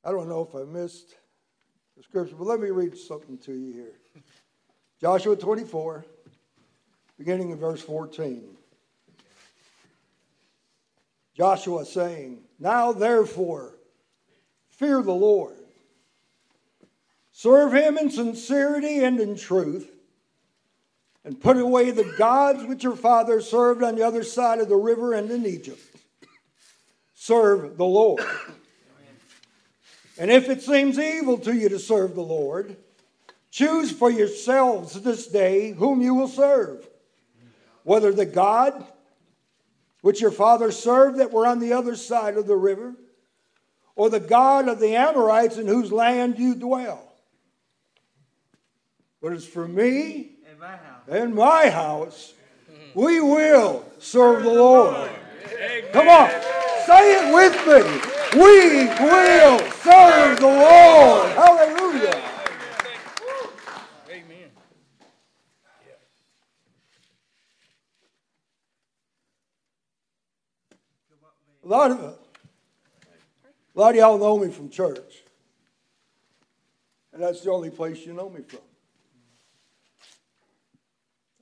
I 0.05 0.11
don't 0.11 0.29
know 0.29 0.43
if 0.43 0.55
I 0.55 0.65
missed 0.65 1.15
the 1.97 2.03
scripture, 2.03 2.35
but 2.37 2.47
let 2.47 2.61
me 2.61 2.71
read 2.71 2.97
something 2.97 3.39
to 3.39 3.53
you 3.53 3.73
here. 3.73 4.23
Joshua 5.01 5.37
24, 5.37 6.05
beginning 7.19 7.51
in 7.51 7.59
verse 7.59 7.81
14. 7.81 8.57
Joshua 11.35 11.87
saying, 11.87 12.43
Now 12.59 12.93
therefore, 12.93 13.79
fear 14.69 15.03
the 15.03 15.13
Lord. 15.13 15.57
Serve 17.39 17.73
him 17.73 17.97
in 17.97 18.11
sincerity 18.11 19.05
and 19.05 19.21
in 19.21 19.37
truth, 19.37 19.89
and 21.25 21.41
put 21.41 21.57
away 21.57 21.93
the 21.93 22.13
gods 22.19 22.65
which 22.65 22.83
your 22.83 22.97
fathers 22.97 23.49
served 23.49 23.81
on 23.85 23.95
the 23.95 24.03
other 24.03 24.25
side 24.25 24.59
of 24.59 24.69
the 24.69 24.75
river 24.75 25.15
and 25.15 25.31
in 25.31 25.47
Egypt. 25.47 25.81
Serve 27.15 27.77
the 27.77 27.85
Lord. 27.85 28.25
And 30.19 30.33
if 30.33 30.49
it 30.49 30.63
seems 30.63 30.99
evil 30.99 31.39
to 31.39 31.55
you 31.55 31.69
to 31.69 31.79
serve 31.79 32.17
the 32.17 32.23
Lord, 32.23 32.77
choose 33.53 33.93
for 33.93 34.11
yourselves 34.11 35.01
this 35.01 35.29
day 35.29 35.71
whom 35.71 36.03
you 36.03 36.15
will 36.15 36.27
serve, 36.27 36.89
whether 37.85 38.11
the 38.11 38.27
God 38.27 38.85
which 40.01 40.21
your 40.21 40.33
fathers 40.33 40.77
served 40.77 41.21
that 41.21 41.31
were 41.31 41.47
on 41.47 41.61
the 41.61 41.73
other 41.73 41.95
side 41.95 42.37
of 42.37 42.49
the 42.49 42.57
river, 42.57 42.97
or 43.95 44.11
the 44.11 44.19
God 44.19 44.67
of 44.67 44.81
the 44.81 44.97
Amorites 44.97 45.57
in 45.57 45.69
whose 45.69 45.93
land 45.93 46.37
you 46.37 46.57
dwell. 46.57 47.08
But 49.21 49.33
it's 49.33 49.47
for 49.47 49.67
me 49.67 50.37
In 50.51 50.59
my 50.61 50.69
house. 50.69 51.03
and 51.09 51.35
my 51.35 51.69
house, 51.71 52.35
we 52.95 53.21
will 53.21 53.85
serve 53.99 54.45
the 54.45 54.51
Lord. 54.53 55.11
Come 55.93 56.09
on, 56.09 56.31
say 56.87 57.15
it 57.17 57.35
with 57.35 57.57
me. 57.67 58.41
We 58.41 58.87
will 59.05 59.59
serve 59.83 60.39
the 60.39 60.47
Lord. 60.47 61.31
Hallelujah. 61.33 62.23
Amen. 64.11 64.51
A 71.65 71.69
lot 71.69 71.91
of 71.91 71.99
a 72.01 73.79
lot 73.79 73.91
of 73.91 73.97
y'all 73.97 74.19
know 74.19 74.39
me 74.39 74.51
from 74.51 74.71
church. 74.71 75.23
And 77.13 77.23
that's 77.23 77.41
the 77.43 77.51
only 77.51 77.71
place 77.71 78.05
you 78.07 78.13
know 78.13 78.29
me 78.29 78.43
from. 78.43 78.61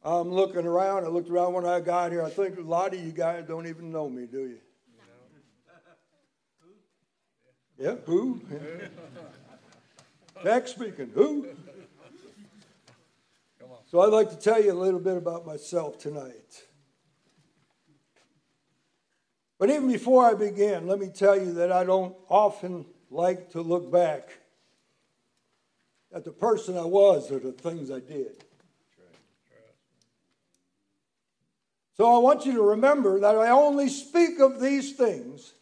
I'm 0.06 0.30
looking 0.30 0.64
around. 0.64 1.04
I 1.04 1.08
looked 1.08 1.28
around 1.30 1.54
when 1.54 1.66
I 1.66 1.80
got 1.80 2.12
here. 2.12 2.22
I 2.22 2.30
think 2.30 2.56
a 2.58 2.60
lot 2.60 2.94
of 2.94 3.00
you 3.00 3.10
guys 3.10 3.44
don't 3.48 3.66
even 3.66 3.90
know 3.90 4.08
me, 4.08 4.26
do 4.26 4.38
you? 4.42 4.58
No. 7.76 7.84
Yeah, 7.84 7.96
who? 8.06 8.40
Jack 10.44 10.68
speaking. 10.68 11.10
Who? 11.12 11.48
So 13.90 14.00
I'd 14.00 14.12
like 14.12 14.30
to 14.30 14.36
tell 14.36 14.62
you 14.62 14.72
a 14.72 14.78
little 14.78 15.00
bit 15.00 15.16
about 15.16 15.44
myself 15.44 15.98
tonight. 15.98 16.62
But 19.58 19.70
even 19.70 19.90
before 19.90 20.24
I 20.24 20.34
begin, 20.34 20.86
let 20.86 21.00
me 21.00 21.08
tell 21.08 21.36
you 21.36 21.52
that 21.54 21.72
I 21.72 21.82
don't 21.82 22.14
often 22.28 22.86
like 23.10 23.50
to 23.52 23.60
look 23.60 23.90
back 23.90 24.28
at 26.14 26.24
the 26.24 26.30
person 26.30 26.78
I 26.78 26.84
was 26.84 27.32
or 27.32 27.40
the 27.40 27.50
things 27.50 27.90
I 27.90 27.98
did. 27.98 28.45
So 31.96 32.14
I 32.14 32.18
want 32.18 32.44
you 32.44 32.52
to 32.52 32.62
remember 32.62 33.20
that 33.20 33.36
I 33.36 33.48
only 33.50 33.88
speak 33.88 34.38
of 34.38 34.60
these 34.60 34.92
things 34.92 35.54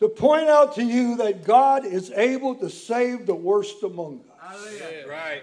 to 0.00 0.08
point 0.08 0.48
out 0.48 0.74
to 0.74 0.84
you 0.84 1.16
that 1.16 1.44
God 1.44 1.86
is 1.86 2.10
able 2.10 2.54
to 2.56 2.68
save 2.68 3.26
the 3.26 3.34
worst 3.34 3.82
among 3.82 4.22
us. 4.42 4.78
Yeah, 4.78 5.04
right. 5.04 5.42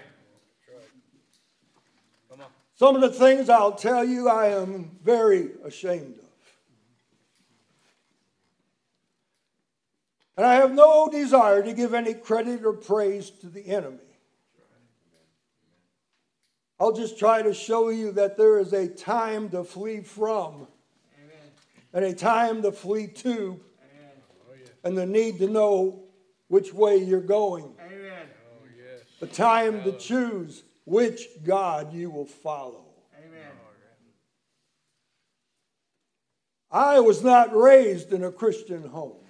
Come 2.30 2.40
on. 2.42 2.46
Some 2.76 2.94
of 2.94 3.00
the 3.00 3.10
things 3.10 3.48
I'll 3.48 3.72
tell 3.72 4.04
you 4.04 4.28
I 4.28 4.48
am 4.48 4.92
very 5.02 5.50
ashamed 5.64 6.18
of. 6.18 6.24
And 10.36 10.46
I 10.46 10.54
have 10.54 10.72
no 10.72 11.08
desire 11.10 11.64
to 11.64 11.72
give 11.72 11.92
any 11.92 12.14
credit 12.14 12.64
or 12.64 12.72
praise 12.72 13.30
to 13.30 13.48
the 13.48 13.66
enemy. 13.66 13.98
I'll 16.80 16.92
just 16.92 17.18
try 17.18 17.42
to 17.42 17.52
show 17.52 17.88
you 17.88 18.12
that 18.12 18.36
there 18.36 18.58
is 18.58 18.72
a 18.72 18.86
time 18.86 19.48
to 19.50 19.64
flee 19.64 20.00
from 20.00 20.68
and 21.92 22.04
a 22.04 22.14
time 22.14 22.62
to 22.62 22.72
flee 22.72 23.06
to 23.08 23.60
oh, 23.60 24.54
and 24.84 24.96
the 24.96 25.06
need 25.06 25.38
to 25.38 25.48
know 25.48 26.04
which 26.48 26.72
way 26.72 26.96
you're 26.96 27.20
going. 27.20 27.74
Amen. 27.84 28.26
Oh, 28.52 28.66
yes. 28.76 29.04
The 29.20 29.26
time 29.26 29.82
to 29.84 29.92
choose 29.92 30.62
which 30.84 31.26
God 31.44 31.92
you 31.92 32.10
will 32.10 32.26
follow. 32.26 32.84
Amen. 33.18 33.50
I 36.70 37.00
was 37.00 37.22
not 37.22 37.54
raised 37.54 38.12
in 38.12 38.24
a 38.24 38.30
Christian 38.30 38.84
home. 38.84 39.27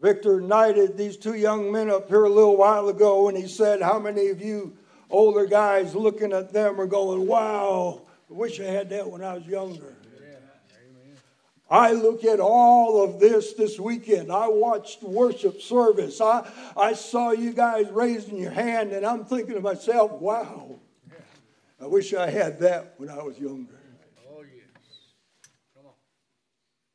Victor 0.00 0.40
knighted 0.40 0.96
these 0.96 1.16
two 1.16 1.34
young 1.34 1.70
men 1.70 1.90
up 1.90 2.08
here 2.08 2.24
a 2.24 2.28
little 2.28 2.56
while 2.56 2.88
ago, 2.88 3.28
and 3.28 3.36
he 3.36 3.46
said, 3.46 3.82
How 3.82 3.98
many 3.98 4.28
of 4.28 4.40
you 4.40 4.76
older 5.10 5.44
guys 5.44 5.94
looking 5.94 6.32
at 6.32 6.52
them 6.52 6.80
are 6.80 6.86
going, 6.86 7.26
Wow, 7.26 8.02
I 8.30 8.32
wish 8.32 8.60
I 8.60 8.64
had 8.64 8.90
that 8.90 9.10
when 9.10 9.22
I 9.22 9.34
was 9.34 9.46
younger? 9.46 9.94
I 11.70 11.92
look 11.92 12.24
at 12.24 12.40
all 12.40 13.04
of 13.04 13.20
this 13.20 13.52
this 13.52 13.78
weekend. 13.78 14.32
I 14.32 14.48
watched 14.48 15.04
worship 15.04 15.60
service. 15.60 16.20
I, 16.20 16.50
I 16.76 16.94
saw 16.94 17.30
you 17.30 17.52
guys 17.52 17.88
raising 17.90 18.38
your 18.38 18.50
hand, 18.50 18.90
and 18.90 19.06
I'm 19.06 19.24
thinking 19.24 19.54
to 19.54 19.60
myself, 19.60 20.10
wow, 20.10 20.80
I 21.80 21.86
wish 21.86 22.12
I 22.12 22.28
had 22.28 22.58
that 22.60 22.94
when 22.96 23.08
I 23.08 23.22
was 23.22 23.38
younger. 23.38 23.78
Oh, 24.28 24.42
yes. 24.42 25.12
Come 25.76 25.86
on. 25.86 25.92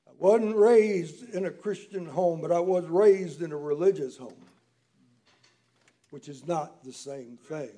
I 0.09 0.14
wasn't 0.25 0.55
raised 0.55 1.35
in 1.35 1.45
a 1.45 1.51
Christian 1.51 2.07
home, 2.07 2.41
but 2.41 2.51
I 2.51 2.59
was 2.59 2.85
raised 2.85 3.43
in 3.43 3.51
a 3.51 3.57
religious 3.57 4.17
home, 4.17 4.33
which 6.09 6.27
is 6.27 6.47
not 6.47 6.83
the 6.83 6.91
same 6.91 7.37
thing. 7.47 7.69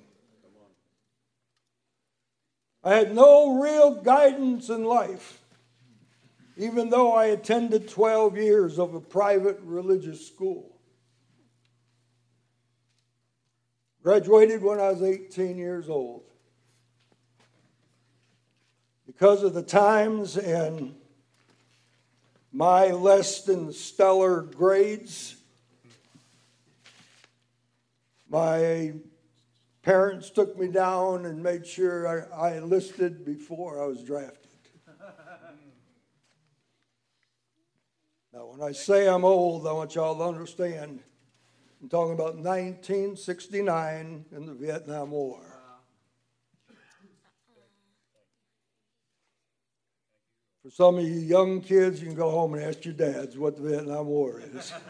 I 2.85 2.95
had 2.95 3.13
no 3.13 3.59
real 3.59 3.95
guidance 3.95 4.69
in 4.69 4.85
life, 4.85 5.41
even 6.55 6.89
though 6.89 7.11
I 7.11 7.25
attended 7.25 7.89
12 7.89 8.37
years 8.37 8.79
of 8.79 8.95
a 8.95 9.01
private 9.01 9.59
religious 9.61 10.25
school. 10.25 10.79
Graduated 14.03 14.63
when 14.63 14.79
I 14.79 14.91
was 14.91 15.03
18 15.03 15.57
years 15.57 15.89
old. 15.89 16.23
Because 19.05 19.43
of 19.43 19.53
the 19.53 19.63
times 19.63 20.37
and 20.37 20.95
my 22.57 22.87
less 22.87 23.43
than 23.43 23.71
stellar 23.71 24.41
grades. 24.41 25.35
My 28.27 28.93
parents 29.83 30.31
took 30.31 30.57
me 30.57 30.67
down 30.67 31.27
and 31.27 31.43
made 31.43 31.67
sure 31.67 32.07
I, 32.33 32.47
I 32.47 32.57
enlisted 32.57 33.23
before 33.23 33.79
I 33.79 33.85
was 33.85 34.03
drafted. 34.03 34.49
Now, 38.33 38.47
when 38.47 38.61
I 38.61 38.71
say 38.71 39.07
I'm 39.07 39.25
old, 39.25 39.65
I 39.65 39.71
want 39.71 39.95
y'all 39.95 40.15
to 40.15 40.23
understand 40.23 40.99
I'm 41.81 41.89
talking 41.89 42.13
about 42.13 42.35
1969 42.35 44.25
and 44.31 44.47
the 44.47 44.53
Vietnam 44.53 45.09
War. 45.11 45.56
For 50.67 50.71
some 50.71 50.97
of 50.97 51.05
you 51.05 51.13
young 51.13 51.61
kids, 51.61 52.01
you 52.01 52.07
can 52.07 52.15
go 52.17 52.29
home 52.29 52.53
and 52.53 52.61
ask 52.61 52.83
your 52.83 52.93
dads 52.93 53.37
what 53.37 53.55
the 53.55 53.61
Vietnam 53.61 54.07
War 54.07 54.41
is. 54.41 54.73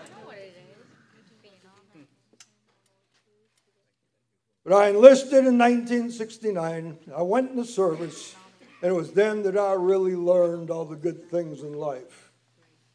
But 4.63 4.73
I 4.73 4.89
enlisted 4.89 5.45
in 5.45 5.57
1969. 5.57 6.97
I 7.15 7.21
went 7.21 7.51
in 7.51 7.55
the 7.55 7.63
service, 7.63 8.35
and 8.81 8.91
it 8.91 8.93
was 8.93 9.13
then 9.13 9.43
that 9.43 9.57
I 9.57 9.73
really 9.73 10.15
learned 10.15 10.71
all 10.71 10.83
the 10.83 10.97
good 10.97 11.29
things 11.31 11.61
in 11.61 11.71
life, 11.71 12.31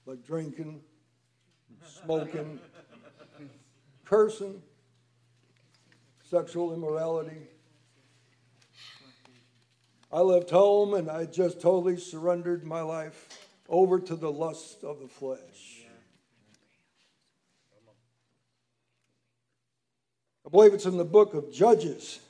like 0.05 0.23
drinking, 0.23 0.83
smoking, 1.83 2.59
cursing, 4.05 4.61
sexual 6.29 6.75
immorality. 6.75 7.47
I 10.13 10.21
left 10.21 10.51
home 10.51 10.93
and 10.95 11.11
I 11.11 11.25
just 11.25 11.61
totally 11.61 11.97
surrendered 11.97 12.65
my 12.65 12.83
life 12.83 13.29
over 13.69 13.99
to 13.99 14.15
the 14.15 14.31
lust 14.31 14.85
of 14.85 15.01
the 15.01 15.09
flesh. 15.09 15.87
I 20.47 20.51
believe 20.51 20.75
it's 20.75 20.85
in 20.85 20.99
the 20.99 21.05
book 21.05 21.33
of 21.33 21.51
Judges 21.51 22.21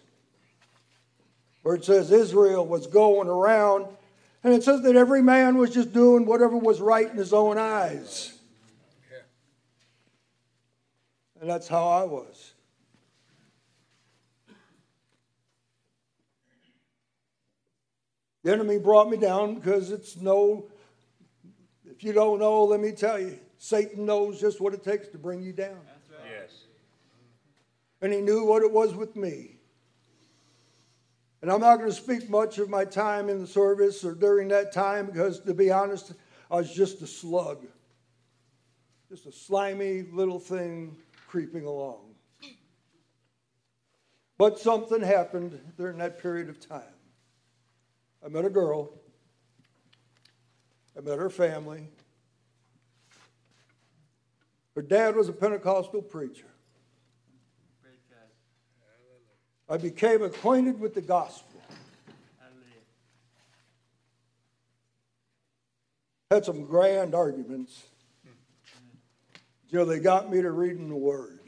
where 1.62 1.74
it 1.74 1.84
says 1.84 2.12
Israel 2.12 2.64
was 2.64 2.86
going 2.86 3.28
around 3.28 3.86
and 4.44 4.52
it 4.52 4.62
says 4.62 4.82
that 4.82 4.96
every 4.96 5.22
man 5.22 5.56
was 5.56 5.70
just 5.70 5.92
doing 5.92 6.26
whatever 6.26 6.56
was 6.56 6.80
right 6.80 7.10
in 7.10 7.16
his 7.16 7.32
own 7.32 7.58
eyes. 7.58 8.38
And 11.40 11.50
that's 11.50 11.66
how 11.66 11.88
I 11.88 12.04
was. 12.04 12.51
The 18.42 18.52
enemy 18.52 18.78
brought 18.78 19.08
me 19.08 19.16
down 19.16 19.54
because 19.54 19.90
it's 19.90 20.16
no, 20.16 20.66
if 21.88 22.02
you 22.02 22.12
don't 22.12 22.40
know, 22.40 22.64
let 22.64 22.80
me 22.80 22.92
tell 22.92 23.18
you, 23.18 23.38
Satan 23.58 24.04
knows 24.04 24.40
just 24.40 24.60
what 24.60 24.74
it 24.74 24.82
takes 24.82 25.08
to 25.08 25.18
bring 25.18 25.42
you 25.42 25.52
down. 25.52 25.76
Right. 26.10 26.30
Yes. 26.40 26.64
And 28.00 28.12
he 28.12 28.20
knew 28.20 28.44
what 28.44 28.62
it 28.62 28.72
was 28.72 28.94
with 28.94 29.14
me. 29.14 29.56
And 31.40 31.50
I'm 31.50 31.60
not 31.60 31.78
going 31.78 31.90
to 31.90 31.96
speak 31.96 32.28
much 32.28 32.58
of 32.58 32.68
my 32.68 32.84
time 32.84 33.28
in 33.28 33.40
the 33.40 33.46
service 33.46 34.04
or 34.04 34.14
during 34.14 34.48
that 34.48 34.72
time 34.72 35.06
because, 35.06 35.40
to 35.40 35.54
be 35.54 35.70
honest, 35.70 36.12
I 36.50 36.56
was 36.56 36.72
just 36.72 37.02
a 37.02 37.06
slug, 37.06 37.66
just 39.08 39.26
a 39.26 39.32
slimy 39.32 40.02
little 40.02 40.38
thing 40.38 40.96
creeping 41.28 41.64
along. 41.64 42.14
But 44.38 44.58
something 44.58 45.00
happened 45.00 45.58
during 45.76 45.98
that 45.98 46.20
period 46.20 46.48
of 46.48 46.60
time. 46.60 46.82
I 48.24 48.28
met 48.28 48.44
a 48.44 48.50
girl. 48.50 48.90
I 50.96 51.00
met 51.00 51.18
her 51.18 51.30
family. 51.30 51.88
Her 54.74 54.82
dad 54.82 55.16
was 55.16 55.28
a 55.28 55.32
Pentecostal 55.32 56.02
preacher. 56.02 56.46
I 59.68 59.76
became 59.76 60.22
acquainted 60.22 60.78
with 60.78 60.94
the 60.94 61.00
gospel. 61.00 61.60
Had 66.30 66.44
some 66.44 66.64
grand 66.64 67.14
arguments 67.14 67.84
until 69.64 69.86
they 69.86 69.98
got 69.98 70.30
me 70.30 70.40
to 70.40 70.50
reading 70.50 70.88
the 70.88 70.96
Word. 70.96 71.41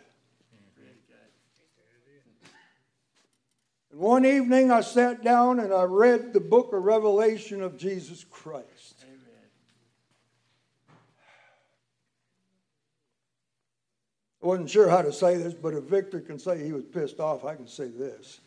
And 3.95 4.03
one 4.03 4.27
evening 4.27 4.73
I 4.73 4.81
sat 4.81 5.23
down 5.23 5.61
and 5.61 5.73
I 5.73 5.85
read 5.85 6.33
the 6.33 6.41
book 6.41 6.73
of 6.73 6.83
Revelation 6.83 7.63
of 7.63 7.79
Jesus 7.79 8.25
Christ. 8.29 9.05
Amen. 9.05 9.21
I 14.43 14.47
wasn't 14.47 14.69
sure 14.69 14.89
how 14.89 15.01
to 15.01 15.13
say 15.13 15.37
this, 15.37 15.55
but 15.55 15.75
if 15.75 15.85
Victor 15.85 16.21
can 16.21 16.41
say 16.41 16.65
he 16.65 16.73
was 16.73 16.83
pissed 16.85 17.21
off, 17.21 17.45
I 17.45 17.55
can 17.55 17.69
say 17.69 17.87
this. 17.87 18.41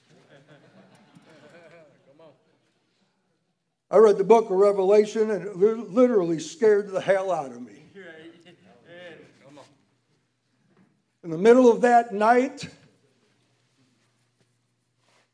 I 3.90 4.00
read 4.00 4.18
the 4.18 4.26
book 4.26 4.50
of 4.50 4.58
Revelation 4.58 5.32
and 5.32 5.46
it 5.46 5.56
literally 5.56 6.40
scared 6.40 6.90
the 6.90 7.00
hell 7.00 7.32
out 7.32 7.54
of 7.54 7.62
me. 7.62 7.86
In 11.24 11.30
the 11.30 11.38
middle 11.38 11.72
of 11.72 11.80
that 11.82 12.14
night, 12.14 12.68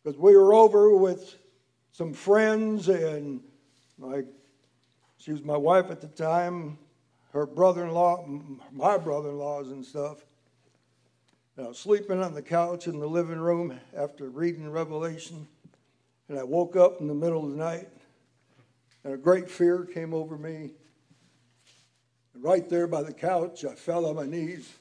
because 0.04 0.20
we 0.20 0.36
were 0.36 0.54
over 0.54 0.96
with 0.96 1.36
some 1.92 2.14
friends 2.14 2.90
and 2.90 3.42
my, 3.98 4.24
she 5.18 5.32
was 5.32 5.44
my 5.44 5.56
wife 5.56 5.92
at 5.92 6.02
the 6.02 6.08
time, 6.08 6.78
her 7.32 7.46
brother-in-law, 7.46 8.28
my 8.72 8.98
brother-in-laws 8.98 9.72
and 9.72 9.86
stuff. 9.86 10.26
I 11.58 11.68
was 11.68 11.78
sleeping 11.78 12.22
on 12.22 12.34
the 12.34 12.42
couch 12.42 12.88
in 12.88 13.00
the 13.00 13.08
living 13.08 13.40
room 13.40 13.80
after 13.96 14.30
reading 14.30 14.70
Revelation, 14.70 15.48
and 16.28 16.40
I 16.40 16.44
woke 16.44 16.76
up 16.76 17.00
in 17.00 17.08
the 17.08 17.14
middle 17.14 17.46
of 17.46 17.52
the 17.52 17.58
night, 17.58 17.88
and 19.04 19.14
a 19.14 19.18
great 19.18 19.50
fear 19.50 19.86
came 19.86 20.14
over 20.14 20.36
me. 20.36 20.72
And 22.34 22.44
right 22.44 22.68
there 22.68 22.88
by 22.88 23.04
the 23.04 23.14
couch, 23.14 23.64
I 23.66 23.76
fell 23.76 24.08
on 24.08 24.16
my 24.16 24.26
knees. 24.26 24.74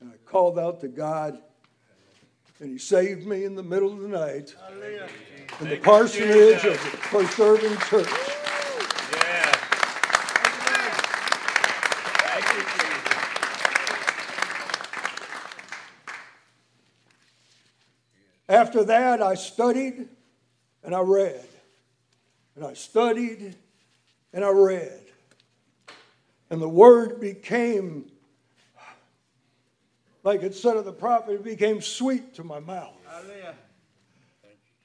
And 0.00 0.10
I 0.10 0.16
called 0.30 0.58
out 0.58 0.82
to 0.82 0.88
God, 0.88 1.38
and 2.60 2.70
He 2.70 2.78
saved 2.78 3.26
me 3.26 3.44
in 3.44 3.54
the 3.54 3.62
middle 3.62 3.92
of 3.92 4.00
the 4.00 4.08
night 4.08 4.54
Hallelujah. 4.68 5.08
in 5.60 5.68
the 5.68 5.76
parsonage 5.78 6.64
of 6.64 6.78
the 7.12 7.42
Urban 7.42 7.76
Church. 7.88 8.08
Yeah. 9.12 9.52
Thank 12.22 12.46
you, 12.54 12.62
Jesus. 12.62 12.94
After 18.48 18.84
that, 18.84 19.22
I 19.22 19.34
studied 19.34 20.08
and 20.82 20.94
I 20.94 21.00
read. 21.00 21.46
And 22.56 22.64
I 22.64 22.74
studied 22.74 23.56
and 24.32 24.44
I 24.44 24.50
read. 24.50 25.00
And 26.50 26.60
the 26.60 26.68
word 26.68 27.20
became, 27.20 28.10
like 30.24 30.42
it 30.42 30.54
said 30.54 30.76
of 30.76 30.86
the 30.86 30.92
prophet, 30.92 31.34
it 31.34 31.44
became 31.44 31.80
sweet 31.80 32.34
to 32.34 32.44
my 32.44 32.58
mouth. 32.58 32.96
Hallelujah. 33.06 33.54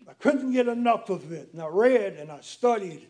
I 0.07 0.13
couldn't 0.13 0.51
get 0.51 0.67
enough 0.67 1.09
of 1.09 1.31
it. 1.31 1.49
And 1.53 1.61
I 1.61 1.67
read 1.67 2.13
and 2.13 2.31
I 2.31 2.41
studied. 2.41 3.07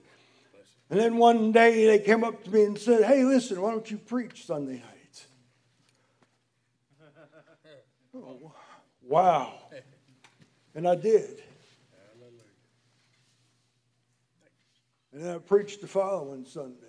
And 0.90 1.00
then 1.00 1.18
one 1.18 1.52
day 1.52 1.86
they 1.86 2.00
came 2.00 2.24
up 2.24 2.44
to 2.44 2.52
me 2.52 2.64
and 2.64 2.78
said, 2.78 3.04
Hey, 3.04 3.24
listen, 3.24 3.60
why 3.62 3.72
don't 3.72 3.90
you 3.90 3.98
preach 3.98 4.46
Sunday 4.46 4.74
night? 4.74 5.26
Oh, 8.16 8.52
wow. 9.04 9.54
And 10.74 10.88
I 10.88 10.96
did. 10.96 11.44
And 15.14 15.24
then 15.24 15.36
I 15.36 15.38
preached 15.38 15.82
the 15.82 15.88
following 15.88 16.44
Sunday. 16.44 16.86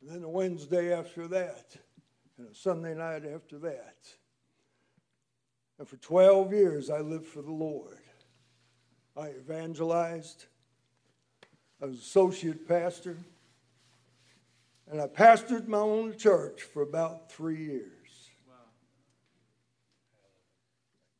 And 0.00 0.10
then 0.10 0.20
the 0.20 0.28
Wednesday 0.28 0.92
after 0.92 1.26
that. 1.28 1.76
And 2.38 2.48
a 2.48 2.54
Sunday 2.54 2.94
night 2.94 3.22
after 3.24 3.58
that. 3.60 3.96
And 5.78 5.88
for 5.88 5.96
12 5.96 6.52
years, 6.52 6.90
I 6.90 7.00
lived 7.00 7.26
for 7.26 7.42
the 7.42 7.52
Lord. 7.52 7.98
I 9.16 9.30
evangelized. 9.30 10.46
I 11.80 11.86
was 11.86 11.98
associate 11.98 12.66
pastor. 12.66 13.16
And 14.90 15.00
I 15.00 15.06
pastored 15.06 15.66
my 15.66 15.78
own 15.78 16.16
church 16.16 16.62
for 16.62 16.82
about 16.82 17.30
three 17.30 17.64
years. 17.64 17.90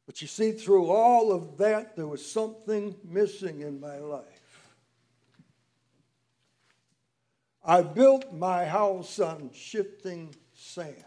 But 0.07 0.21
you 0.21 0.29
see, 0.29 0.53
through 0.53 0.91
all 0.91 1.33
of 1.33 1.57
that, 1.59 1.97
there 1.97 2.07
was 2.07 2.25
something 2.25 2.95
missing 3.05 3.63
in 3.63 3.81
my 3.81 3.99
life. 3.99 4.25
I 7.65 7.81
built 7.81 8.33
my 8.33 8.67
house 8.67 9.19
on 9.19 9.51
shifting 9.55 10.35
sand. 10.65 11.05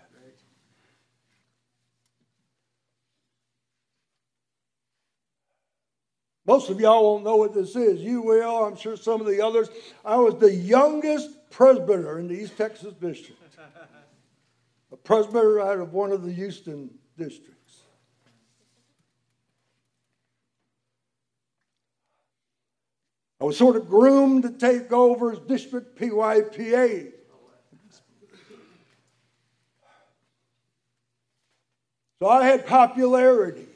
Most 6.46 6.70
of 6.70 6.80
y'all 6.80 7.04
won't 7.04 7.26
know 7.26 7.36
what 7.36 7.54
this 7.54 7.76
is. 7.76 8.00
You 8.00 8.22
will, 8.22 8.64
I'm 8.64 8.78
sure 8.78 8.96
some 8.96 9.20
of 9.20 9.28
the 9.28 9.42
others. 9.42 9.68
I 10.06 10.16
was 10.16 10.36
the 10.36 10.54
youngest 10.54 11.30
presbyter 11.52 12.20
in 12.20 12.30
the 12.30 12.36
East 12.36 12.58
Texas 12.58 12.94
district, 12.94 13.42
a 14.94 14.96
presbyter 14.96 15.60
out 15.60 15.80
of 15.80 15.92
one 15.92 16.14
of 16.14 16.24
the 16.24 16.32
Houston 16.32 16.90
districts. 17.18 17.82
I 23.42 23.44
was 23.44 23.58
sort 23.58 23.76
of 23.76 23.90
groomed 23.90 24.44
to 24.44 24.52
take 24.52 24.94
over 24.94 25.34
as 25.34 25.40
district 25.40 26.00
PYPA. 26.00 27.12
So 32.20 32.28
I 32.28 32.46
had 32.46 32.66
popularity. 32.66 33.68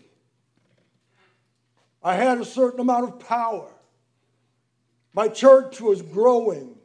I 2.03 2.15
had 2.15 2.39
a 2.39 2.45
certain 2.45 2.79
amount 2.79 3.05
of 3.05 3.19
power. 3.19 3.71
My 5.13 5.27
church 5.27 5.79
was 5.79 6.01
growing. 6.01 6.75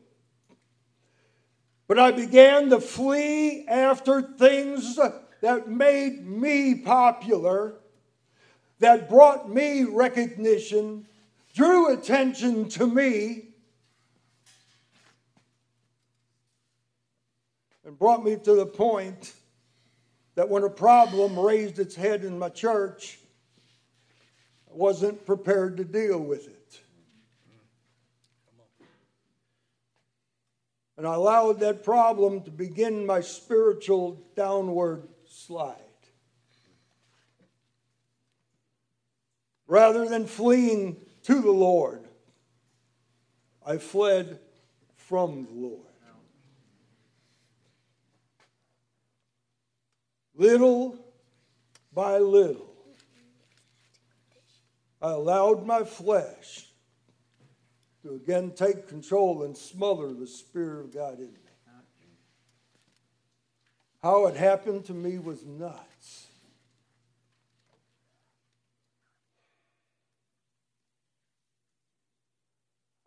But 1.89 1.99
I 1.99 2.11
began 2.11 2.71
to 2.71 2.81
flee 2.81 3.67
after 3.67 4.21
things 4.21 4.99
that 5.41 5.69
made 5.69 6.27
me 6.27 6.75
popular, 6.75 7.75
that 8.81 9.09
brought 9.09 9.49
me 9.49 9.85
recognition, 9.85 11.07
drew 11.55 11.93
attention 11.93 12.69
to 12.71 12.87
me, 12.87 13.49
and 17.85 17.97
brought 17.97 18.25
me 18.25 18.37
to 18.37 18.55
the 18.55 18.67
point 18.67 19.33
that 20.37 20.49
when 20.49 20.63
a 20.63 20.71
problem 20.71 21.39
raised 21.39 21.79
its 21.79 21.95
head 21.95 22.25
in 22.25 22.39
my 22.39 22.51
church, 22.51 23.19
I 24.71 24.75
wasn't 24.77 25.27
prepared 25.27 25.79
to 25.79 25.85
deal 25.85 26.21
with 26.21 26.47
it. 26.47 26.81
And 30.99 31.07
I 31.07 31.15
allowed 31.15 31.61
that 31.61 31.83
problem 31.83 32.43
to 32.43 32.51
begin 32.51 33.05
my 33.05 33.21
spiritual 33.21 34.23
downward 34.35 35.09
slide. 35.27 35.75
Rather 39.67 40.09
than 40.09 40.27
fleeing 40.27 40.97
to 41.25 41.41
the 41.41 41.51
Lord, 41.51 42.07
I 43.67 43.79
fled 43.79 44.39
from 44.97 45.47
the 45.47 45.53
Lord. 45.53 45.86
Little 50.37 50.99
by 51.95 52.19
little, 52.19 52.75
I 55.01 55.11
allowed 55.13 55.67
my 55.67 55.83
flesh 55.83 56.67
to 58.03 58.15
again 58.15 58.53
take 58.55 58.87
control 58.87 59.45
and 59.45 59.57
smother 59.57 60.13
the 60.13 60.27
Spirit 60.27 60.85
of 60.85 60.95
God 60.95 61.19
in 61.19 61.33
me. 61.33 61.39
How 64.03 64.27
it 64.27 64.37
happened 64.37 64.85
to 64.85 64.95
me 64.95 65.19
was 65.19 65.45
nuts. 65.45 66.27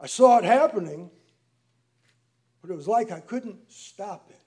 I 0.01 0.07
saw 0.07 0.39
it 0.39 0.45
happening, 0.45 1.09
but 2.61 2.71
it 2.71 2.75
was 2.75 2.87
like 2.87 3.11
I 3.11 3.19
couldn't 3.19 3.59
stop 3.67 4.29
it. 4.29 4.38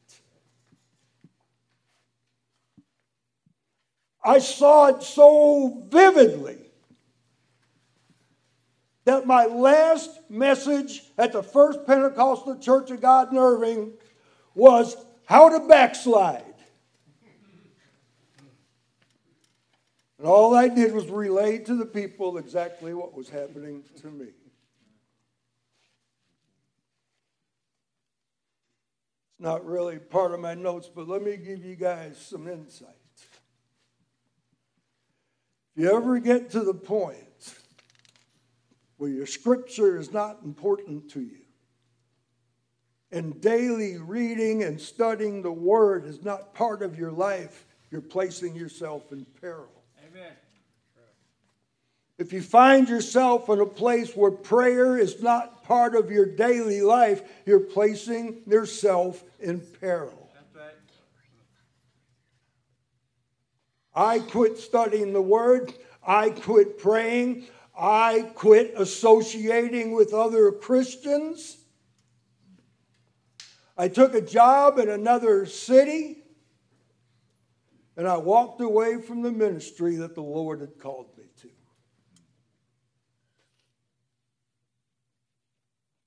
I 4.24 4.38
saw 4.38 4.86
it 4.86 5.02
so 5.02 5.84
vividly 5.88 6.58
that 9.04 9.26
my 9.26 9.46
last 9.46 10.20
message 10.30 11.02
at 11.18 11.32
the 11.32 11.42
First 11.42 11.86
Pentecostal 11.86 12.58
Church 12.58 12.90
of 12.90 13.00
God 13.00 13.32
in 13.32 13.38
Irving 13.38 13.92
was 14.54 14.96
how 15.24 15.48
to 15.48 15.66
backslide. 15.66 16.44
And 20.18 20.28
all 20.28 20.54
I 20.54 20.68
did 20.68 20.94
was 20.94 21.08
relay 21.08 21.58
to 21.58 21.74
the 21.74 21.84
people 21.84 22.38
exactly 22.38 22.94
what 22.94 23.12
was 23.12 23.28
happening 23.28 23.82
to 24.02 24.06
me. 24.06 24.26
It's 24.26 24.36
not 29.40 29.66
really 29.66 29.98
part 29.98 30.30
of 30.30 30.38
my 30.38 30.54
notes, 30.54 30.88
but 30.94 31.08
let 31.08 31.22
me 31.22 31.36
give 31.36 31.64
you 31.64 31.74
guys 31.74 32.16
some 32.16 32.46
insight. 32.46 33.01
If 35.74 35.82
you 35.82 35.96
ever 35.96 36.18
get 36.18 36.50
to 36.50 36.60
the 36.60 36.74
point 36.74 37.54
where 38.98 39.10
your 39.10 39.26
scripture 39.26 39.98
is 39.98 40.12
not 40.12 40.40
important 40.44 41.10
to 41.12 41.20
you, 41.20 41.38
and 43.10 43.40
daily 43.40 43.98
reading 43.98 44.62
and 44.62 44.80
studying 44.80 45.42
the 45.42 45.52
word 45.52 46.06
is 46.06 46.22
not 46.22 46.54
part 46.54 46.82
of 46.82 46.98
your 46.98 47.12
life, 47.12 47.66
you're 47.90 48.00
placing 48.00 48.54
yourself 48.54 49.12
in 49.12 49.26
peril. 49.40 49.70
Amen. 50.10 50.32
If 52.18 52.32
you 52.32 52.40
find 52.40 52.88
yourself 52.88 53.48
in 53.48 53.60
a 53.60 53.66
place 53.66 54.14
where 54.14 54.30
prayer 54.30 54.96
is 54.96 55.22
not 55.22 55.64
part 55.64 55.94
of 55.94 56.10
your 56.10 56.26
daily 56.26 56.80
life, 56.80 57.22
you're 57.46 57.60
placing 57.60 58.42
yourself 58.46 59.24
in 59.40 59.60
peril. 59.80 60.30
That's 60.34 60.54
right. 60.54 60.74
I 63.94 64.20
quit 64.20 64.58
studying 64.58 65.12
the 65.12 65.22
Word. 65.22 65.72
I 66.06 66.30
quit 66.30 66.78
praying. 66.78 67.46
I 67.78 68.30
quit 68.34 68.74
associating 68.76 69.92
with 69.92 70.12
other 70.12 70.52
Christians. 70.52 71.58
I 73.76 73.88
took 73.88 74.14
a 74.14 74.20
job 74.20 74.78
in 74.78 74.88
another 74.88 75.46
city 75.46 76.22
and 77.96 78.08
I 78.08 78.16
walked 78.16 78.60
away 78.60 79.00
from 79.00 79.22
the 79.22 79.32
ministry 79.32 79.96
that 79.96 80.14
the 80.14 80.22
Lord 80.22 80.60
had 80.60 80.78
called 80.78 81.06
me 81.16 81.24
to. 81.42 81.48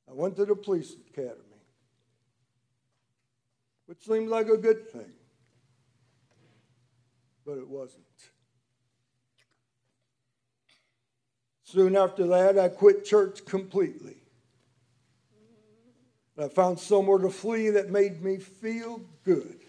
I 0.09 0.13
went 0.13 0.35
to 0.37 0.45
the 0.45 0.55
police 0.55 0.95
academy, 1.09 1.41
which 3.85 4.05
seemed 4.05 4.29
like 4.29 4.47
a 4.47 4.57
good 4.57 4.89
thing, 4.89 5.11
but 7.45 7.57
it 7.57 7.67
wasn't. 7.67 8.03
Soon 11.63 11.95
after 11.95 12.27
that, 12.27 12.57
I 12.57 12.69
quit 12.69 13.05
church 13.05 13.45
completely. 13.45 14.17
I 16.37 16.47
found 16.49 16.79
somewhere 16.79 17.19
to 17.19 17.29
flee 17.29 17.69
that 17.69 17.89
made 17.89 18.21
me 18.21 18.37
feel 18.37 19.01
good. 19.23 19.59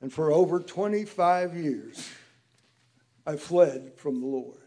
And 0.00 0.12
for 0.12 0.30
over 0.30 0.60
25 0.60 1.56
years, 1.56 2.08
I 3.26 3.36
fled 3.36 3.92
from 3.96 4.20
the 4.20 4.26
Lord. 4.26 4.58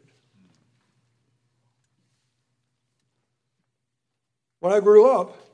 When 4.59 4.73
I 4.73 4.81
grew 4.81 5.09
up, 5.09 5.48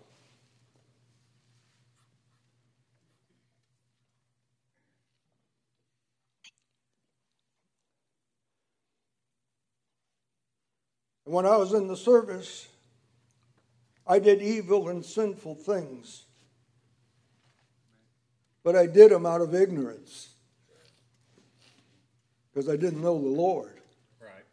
when 11.25 11.45
I 11.45 11.57
was 11.57 11.73
in 11.73 11.88
the 11.88 11.97
service, 11.97 12.67
I 14.07 14.19
did 14.19 14.41
evil 14.41 14.89
and 14.89 15.03
sinful 15.03 15.55
things. 15.55 16.23
But 18.63 18.75
I 18.75 18.88
did 18.88 19.11
them 19.11 19.25
out 19.25 19.41
of 19.41 19.53
ignorance 19.53 20.29
because 22.51 22.69
I 22.69 22.77
didn't 22.77 23.01
know 23.01 23.19
the 23.19 23.27
Lord. 23.27 23.79
Right. 24.19 24.45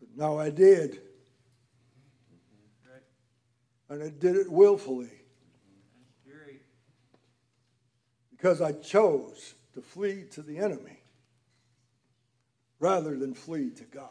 But 0.00 0.08
now 0.16 0.38
I 0.38 0.50
did. 0.50 1.00
Right. 2.90 3.02
And 3.88 4.02
I 4.02 4.08
did 4.08 4.36
it 4.36 4.50
willfully 4.50 5.10
because 8.42 8.60
I 8.60 8.72
chose 8.72 9.54
to 9.72 9.80
flee 9.80 10.24
to 10.32 10.42
the 10.42 10.58
enemy 10.58 10.98
rather 12.80 13.16
than 13.16 13.34
flee 13.34 13.70
to 13.70 13.84
God. 13.84 14.10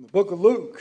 The 0.00 0.08
book 0.08 0.30
of 0.30 0.40
Luke, 0.40 0.80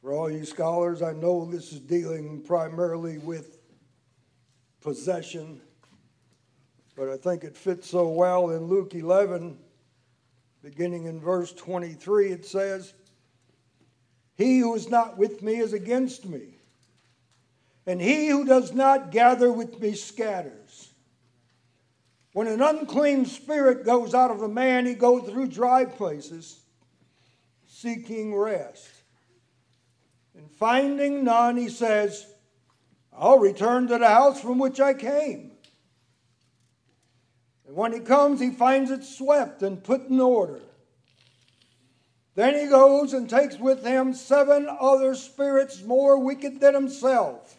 for 0.00 0.12
all 0.12 0.30
you 0.30 0.44
scholars, 0.44 1.02
I 1.02 1.12
know 1.12 1.44
this 1.44 1.72
is 1.72 1.80
dealing 1.80 2.42
primarily 2.42 3.18
with 3.18 3.58
possession, 4.80 5.60
but 6.94 7.08
I 7.08 7.16
think 7.16 7.42
it 7.42 7.56
fits 7.56 7.90
so 7.90 8.06
well 8.06 8.50
in 8.50 8.66
Luke 8.66 8.94
11, 8.94 9.58
beginning 10.62 11.06
in 11.06 11.18
verse 11.18 11.52
23. 11.54 12.30
It 12.30 12.46
says, 12.46 12.94
He 14.36 14.60
who 14.60 14.76
is 14.76 14.88
not 14.88 15.18
with 15.18 15.42
me 15.42 15.56
is 15.56 15.72
against 15.72 16.24
me, 16.24 16.54
and 17.84 18.00
he 18.00 18.28
who 18.28 18.44
does 18.44 18.72
not 18.72 19.10
gather 19.10 19.50
with 19.50 19.80
me 19.80 19.94
scatters. 19.94 20.87
When 22.38 22.46
an 22.46 22.62
unclean 22.62 23.26
spirit 23.26 23.84
goes 23.84 24.14
out 24.14 24.30
of 24.30 24.42
a 24.42 24.48
man, 24.48 24.86
he 24.86 24.94
goes 24.94 25.28
through 25.28 25.48
dry 25.48 25.84
places 25.84 26.60
seeking 27.66 28.32
rest. 28.32 28.88
And 30.36 30.48
finding 30.48 31.24
none, 31.24 31.56
he 31.56 31.68
says, 31.68 32.24
I'll 33.12 33.40
return 33.40 33.88
to 33.88 33.98
the 33.98 34.06
house 34.06 34.40
from 34.40 34.60
which 34.60 34.78
I 34.78 34.94
came. 34.94 35.50
And 37.66 37.74
when 37.74 37.92
he 37.92 37.98
comes, 37.98 38.38
he 38.38 38.50
finds 38.50 38.92
it 38.92 39.02
swept 39.02 39.64
and 39.64 39.82
put 39.82 40.06
in 40.06 40.20
order. 40.20 40.60
Then 42.36 42.54
he 42.54 42.70
goes 42.70 43.14
and 43.14 43.28
takes 43.28 43.58
with 43.58 43.84
him 43.84 44.14
seven 44.14 44.68
other 44.80 45.16
spirits 45.16 45.82
more 45.82 46.20
wicked 46.20 46.60
than 46.60 46.74
himself. 46.74 47.56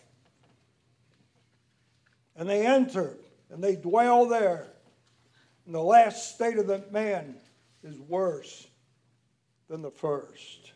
And 2.38 2.48
they 2.48 2.66
enter 2.66 3.18
and 3.50 3.62
they 3.62 3.76
dwell 3.76 4.26
there. 4.26 4.69
And 5.70 5.76
the 5.76 5.84
last 5.84 6.34
state 6.34 6.58
of 6.58 6.66
the 6.66 6.84
man 6.90 7.36
is 7.84 8.00
worse 8.00 8.66
than 9.70 9.84
the 9.84 9.92
first. 9.92 10.72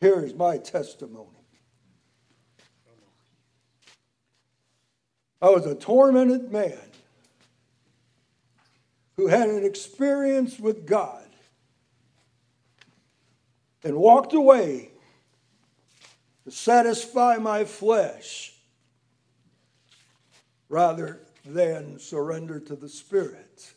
Here 0.00 0.24
is 0.24 0.32
my 0.32 0.58
testimony. 0.58 1.26
I 5.42 5.50
was 5.50 5.66
a 5.66 5.74
tormented 5.74 6.52
man 6.52 6.78
who 9.16 9.26
had 9.26 9.48
an 9.48 9.64
experience 9.64 10.60
with 10.60 10.86
God 10.86 11.26
and 13.82 13.96
walked 13.96 14.34
away 14.34 14.92
to 16.44 16.52
satisfy 16.52 17.38
my 17.38 17.64
flesh 17.64 18.51
rather 20.72 21.20
than 21.44 21.98
surrender 21.98 22.58
to 22.58 22.74
the 22.74 22.88
Spirit. 22.88 23.74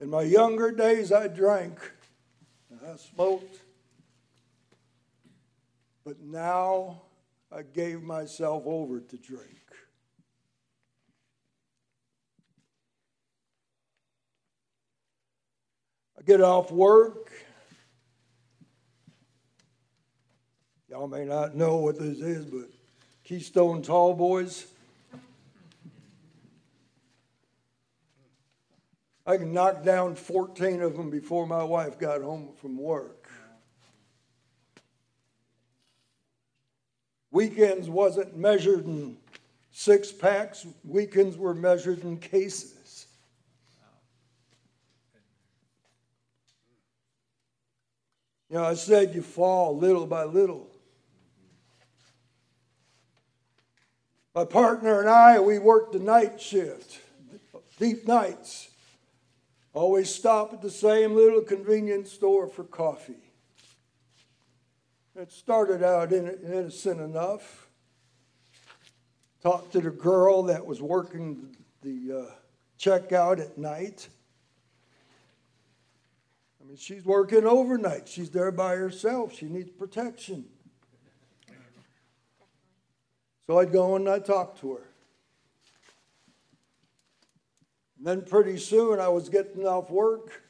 In 0.00 0.10
my 0.10 0.22
younger 0.22 0.72
days, 0.72 1.12
I 1.12 1.28
drank 1.28 1.78
and 2.68 2.80
I 2.84 2.96
smoked, 2.96 3.60
but 6.04 6.20
now 6.20 7.02
I 7.52 7.62
gave 7.62 8.02
myself 8.02 8.64
over 8.66 8.98
to 8.98 9.16
drink. 9.16 9.60
I 16.18 16.22
get 16.22 16.40
off 16.40 16.72
work. 16.72 17.30
Y'all 20.90 21.06
may 21.06 21.24
not 21.24 21.54
know 21.54 21.76
what 21.76 22.00
this 22.00 22.18
is, 22.18 22.44
but 22.44 22.68
Keystone 23.22 23.80
Tall 23.80 24.12
Boys. 24.12 24.66
I 29.24 29.36
can 29.36 29.52
knock 29.52 29.84
down 29.84 30.16
14 30.16 30.82
of 30.82 30.96
them 30.96 31.08
before 31.08 31.46
my 31.46 31.62
wife 31.62 31.96
got 31.96 32.22
home 32.22 32.48
from 32.60 32.76
work. 32.76 33.28
Weekends 37.30 37.88
wasn't 37.88 38.36
measured 38.36 38.84
in 38.86 39.16
six 39.70 40.10
packs, 40.10 40.66
weekends 40.82 41.36
were 41.36 41.54
measured 41.54 42.02
in 42.02 42.18
cases. 42.18 43.06
You 48.48 48.56
know, 48.56 48.64
I 48.64 48.74
said 48.74 49.14
you 49.14 49.22
fall 49.22 49.78
little 49.78 50.06
by 50.08 50.24
little. 50.24 50.69
My 54.34 54.44
partner 54.44 55.00
and 55.00 55.08
I, 55.08 55.40
we 55.40 55.58
worked 55.58 55.92
the 55.92 55.98
night 55.98 56.40
shift, 56.40 57.00
deep 57.78 58.06
nights. 58.06 58.68
Always 59.72 60.12
stop 60.12 60.52
at 60.52 60.62
the 60.62 60.70
same 60.70 61.14
little 61.14 61.42
convenience 61.42 62.12
store 62.12 62.46
for 62.46 62.64
coffee. 62.64 63.30
It 65.16 65.32
started 65.32 65.82
out 65.82 66.12
innocent 66.12 67.00
enough. 67.00 67.68
Talked 69.42 69.72
to 69.72 69.80
the 69.80 69.90
girl 69.90 70.44
that 70.44 70.64
was 70.64 70.80
working 70.80 71.56
the 71.82 72.26
uh, 72.28 72.34
checkout 72.78 73.40
at 73.40 73.58
night. 73.58 74.08
I 76.60 76.68
mean, 76.68 76.76
she's 76.76 77.04
working 77.04 77.44
overnight. 77.44 78.06
She's 78.06 78.30
there 78.30 78.52
by 78.52 78.76
herself. 78.76 79.34
She 79.34 79.46
needs 79.46 79.70
protection. 79.70 80.44
So 83.50 83.58
I'd 83.58 83.72
go 83.72 83.96
and 83.96 84.08
I'd 84.08 84.24
talk 84.24 84.60
to 84.60 84.74
her. 84.74 84.82
And 87.98 88.06
then 88.06 88.22
pretty 88.22 88.56
soon 88.58 89.00
I 89.00 89.08
was 89.08 89.28
getting 89.28 89.66
off 89.66 89.90
work 89.90 90.44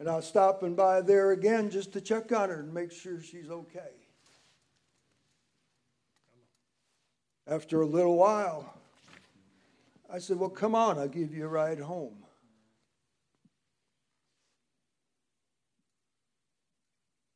and 0.00 0.08
I 0.08 0.16
was 0.16 0.26
stopping 0.26 0.74
by 0.74 1.02
there 1.02 1.30
again 1.30 1.70
just 1.70 1.92
to 1.92 2.00
check 2.00 2.32
on 2.32 2.48
her 2.48 2.58
and 2.58 2.74
make 2.74 2.90
sure 2.90 3.22
she's 3.22 3.48
okay. 3.48 3.92
After 7.46 7.82
a 7.82 7.86
little 7.86 8.16
while, 8.16 8.74
I 10.12 10.18
said, 10.18 10.36
Well, 10.36 10.50
come 10.50 10.74
on, 10.74 10.98
I'll 10.98 11.06
give 11.06 11.32
you 11.32 11.44
a 11.44 11.48
ride 11.48 11.78
home. 11.78 12.24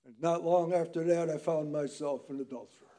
And 0.04 0.20
not 0.20 0.42
long 0.42 0.74
after 0.74 1.04
that, 1.04 1.30
I 1.30 1.38
found 1.38 1.70
myself 1.70 2.28
an 2.28 2.40
adulterer. 2.40 2.89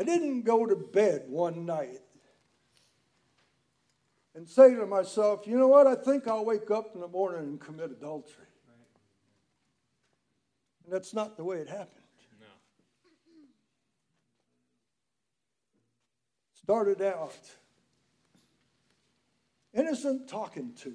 I 0.00 0.02
didn't 0.02 0.44
go 0.44 0.64
to 0.64 0.74
bed 0.74 1.24
one 1.28 1.66
night 1.66 2.00
and 4.34 4.48
say 4.48 4.74
to 4.74 4.86
myself, 4.86 5.46
you 5.46 5.58
know 5.58 5.68
what, 5.68 5.86
I 5.86 5.94
think 5.94 6.26
I'll 6.26 6.42
wake 6.42 6.70
up 6.70 6.92
in 6.94 7.02
the 7.02 7.08
morning 7.08 7.42
and 7.42 7.60
commit 7.60 7.90
adultery. 7.90 8.46
And 10.84 10.94
that's 10.94 11.12
not 11.12 11.36
the 11.36 11.44
way 11.44 11.58
it 11.58 11.68
happened. 11.68 12.00
No. 12.40 12.46
Started 16.54 17.02
out 17.02 17.36
innocent 19.74 20.30
talking 20.30 20.72
to, 20.76 20.94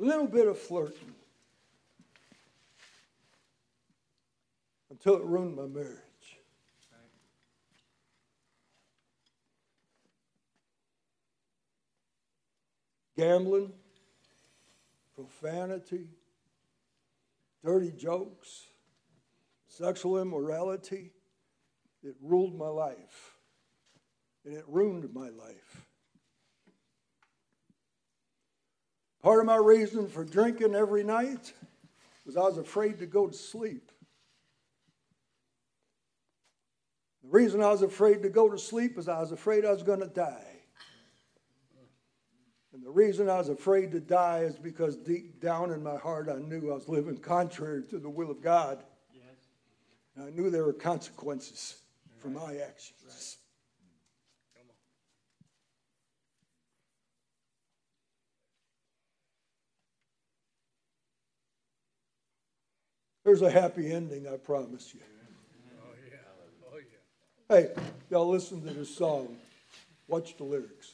a 0.00 0.02
little 0.02 0.26
bit 0.26 0.48
of 0.48 0.58
flirting, 0.58 1.14
until 4.88 5.16
it 5.16 5.24
ruined 5.24 5.56
my 5.56 5.66
marriage. 5.66 6.03
Gambling, 13.16 13.72
profanity, 15.14 16.08
dirty 17.64 17.92
jokes, 17.92 18.66
sexual 19.68 20.20
immorality, 20.20 21.12
it 22.02 22.16
ruled 22.20 22.56
my 22.56 22.68
life. 22.68 23.32
And 24.44 24.54
it 24.54 24.64
ruined 24.68 25.08
my 25.14 25.30
life. 25.30 25.86
Part 29.22 29.40
of 29.40 29.46
my 29.46 29.56
reason 29.56 30.06
for 30.06 30.22
drinking 30.22 30.74
every 30.74 31.02
night 31.02 31.54
was 32.26 32.36
I 32.36 32.42
was 32.42 32.58
afraid 32.58 32.98
to 32.98 33.06
go 33.06 33.26
to 33.26 33.32
sleep. 33.32 33.90
The 37.22 37.30
reason 37.30 37.62
I 37.62 37.70
was 37.70 37.80
afraid 37.80 38.22
to 38.22 38.28
go 38.28 38.50
to 38.50 38.58
sleep 38.58 38.98
is 38.98 39.08
I 39.08 39.20
was 39.20 39.32
afraid 39.32 39.64
I 39.64 39.72
was 39.72 39.82
going 39.82 40.00
to 40.00 40.08
die. 40.08 40.53
The 42.84 42.90
reason 42.90 43.30
I 43.30 43.38
was 43.38 43.48
afraid 43.48 43.92
to 43.92 44.00
die 44.00 44.40
is 44.40 44.56
because 44.56 44.94
deep 44.94 45.40
down 45.40 45.72
in 45.72 45.82
my 45.82 45.96
heart 45.96 46.28
I 46.28 46.38
knew 46.38 46.70
I 46.70 46.74
was 46.74 46.86
living 46.86 47.16
contrary 47.16 47.82
to 47.88 47.98
the 47.98 48.10
will 48.10 48.30
of 48.30 48.42
God. 48.42 48.84
Yes. 49.14 49.22
And 50.14 50.26
I 50.26 50.30
knew 50.30 50.50
there 50.50 50.64
were 50.64 50.74
consequences 50.74 51.76
for 52.18 52.28
my 52.28 52.58
actions. 52.58 53.38
There's 63.24 63.40
a 63.40 63.50
happy 63.50 63.90
ending, 63.90 64.28
I 64.28 64.36
promise 64.36 64.92
you. 64.92 65.00
Oh, 65.82 65.94
yeah. 66.10 66.18
Oh, 66.70 66.76
yeah. 66.76 67.56
Hey, 67.56 67.70
y'all 68.10 68.28
listen 68.28 68.60
to 68.66 68.74
this 68.74 68.94
song. 68.94 69.38
Watch 70.06 70.36
the 70.36 70.44
lyrics. 70.44 70.92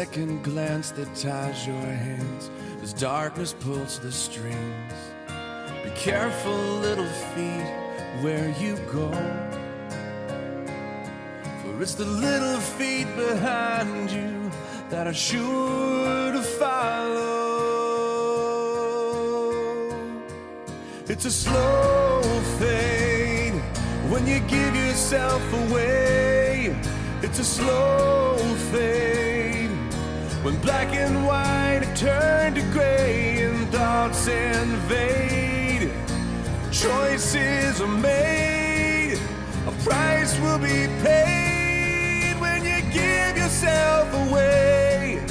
Second 0.00 0.42
glance 0.42 0.90
that 0.90 1.06
ties 1.14 1.68
your 1.68 1.86
hands 2.06 2.50
as 2.82 2.92
darkness 2.92 3.54
pulls 3.60 4.00
the 4.00 4.10
strings. 4.10 4.92
Be 5.84 5.90
careful, 5.94 6.58
little 6.88 7.12
feet, 7.32 7.70
where 8.20 8.52
you 8.58 8.74
go. 8.90 9.08
For 11.60 11.80
it's 11.80 11.94
the 11.94 12.06
little 12.06 12.58
feet 12.58 13.06
behind 13.14 14.10
you 14.10 14.50
that 14.90 15.06
are 15.06 15.14
sure 15.14 16.32
to 16.32 16.42
follow. 16.42 17.54
It's 21.06 21.24
a 21.24 21.30
slow 21.30 22.20
fade 22.58 23.54
when 24.10 24.26
you 24.26 24.40
give 24.40 24.74
yourself 24.74 25.44
away. 25.68 26.76
It's 27.22 27.38
a 27.38 27.44
slow 27.44 28.36
fade 28.72 29.13
when 30.44 30.56
black 30.60 30.94
and 30.94 31.26
white 31.26 31.90
turned 31.96 32.56
to 32.56 32.62
gray 32.70 33.38
and 33.40 33.66
thoughts 33.72 34.28
invade. 34.28 35.90
Choices 36.70 37.80
are 37.80 37.86
made, 37.86 39.18
a 39.66 39.72
price 39.82 40.38
will 40.40 40.58
be 40.58 40.86
paid 41.02 42.34
when 42.38 42.62
you 42.62 42.82
give 42.92 43.38
yourself 43.38 44.12
away. 44.28 45.24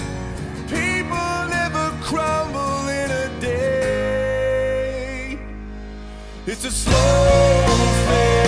People 0.68 1.48
never 1.60 1.92
crumble 2.02 2.88
in 2.88 3.12
a 3.12 3.30
day. 3.40 3.78
It's 6.48 6.66
a 6.66 6.72
slow 6.72 7.68
fade. 8.08 8.43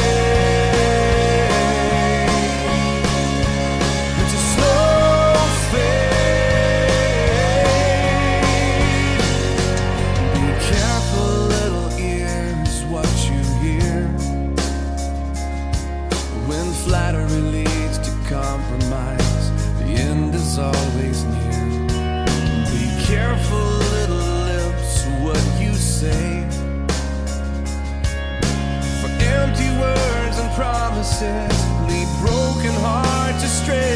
Promises 31.17 31.88
lead 31.88 32.08
broken 32.19 32.73
hearts 32.82 33.43
astray. 33.43 33.95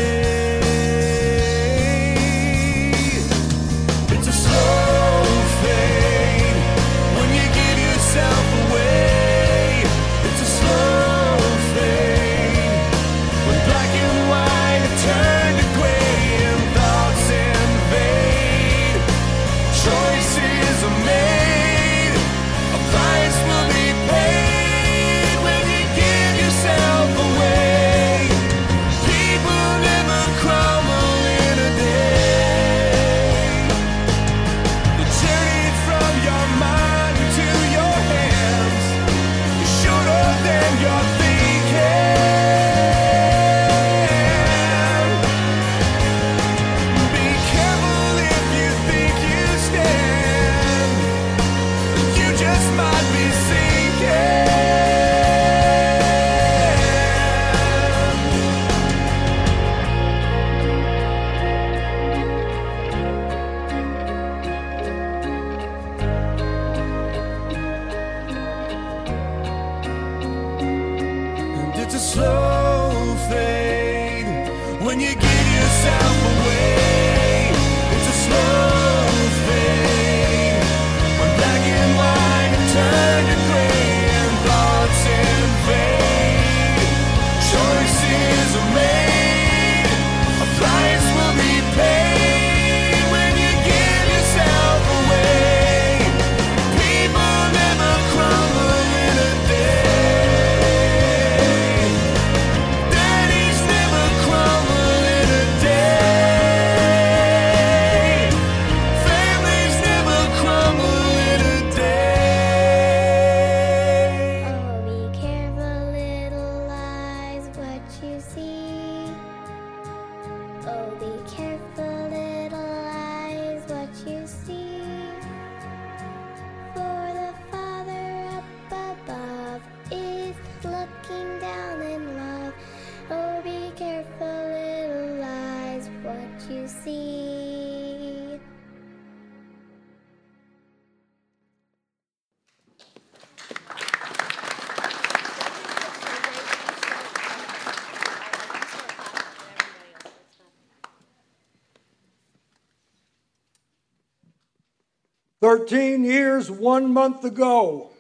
13 155.42 156.04
years, 156.04 156.52
one 156.52 156.92
month 156.92 157.24
ago, 157.24 157.92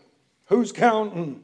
who's 0.45 0.73
counting? 0.73 1.41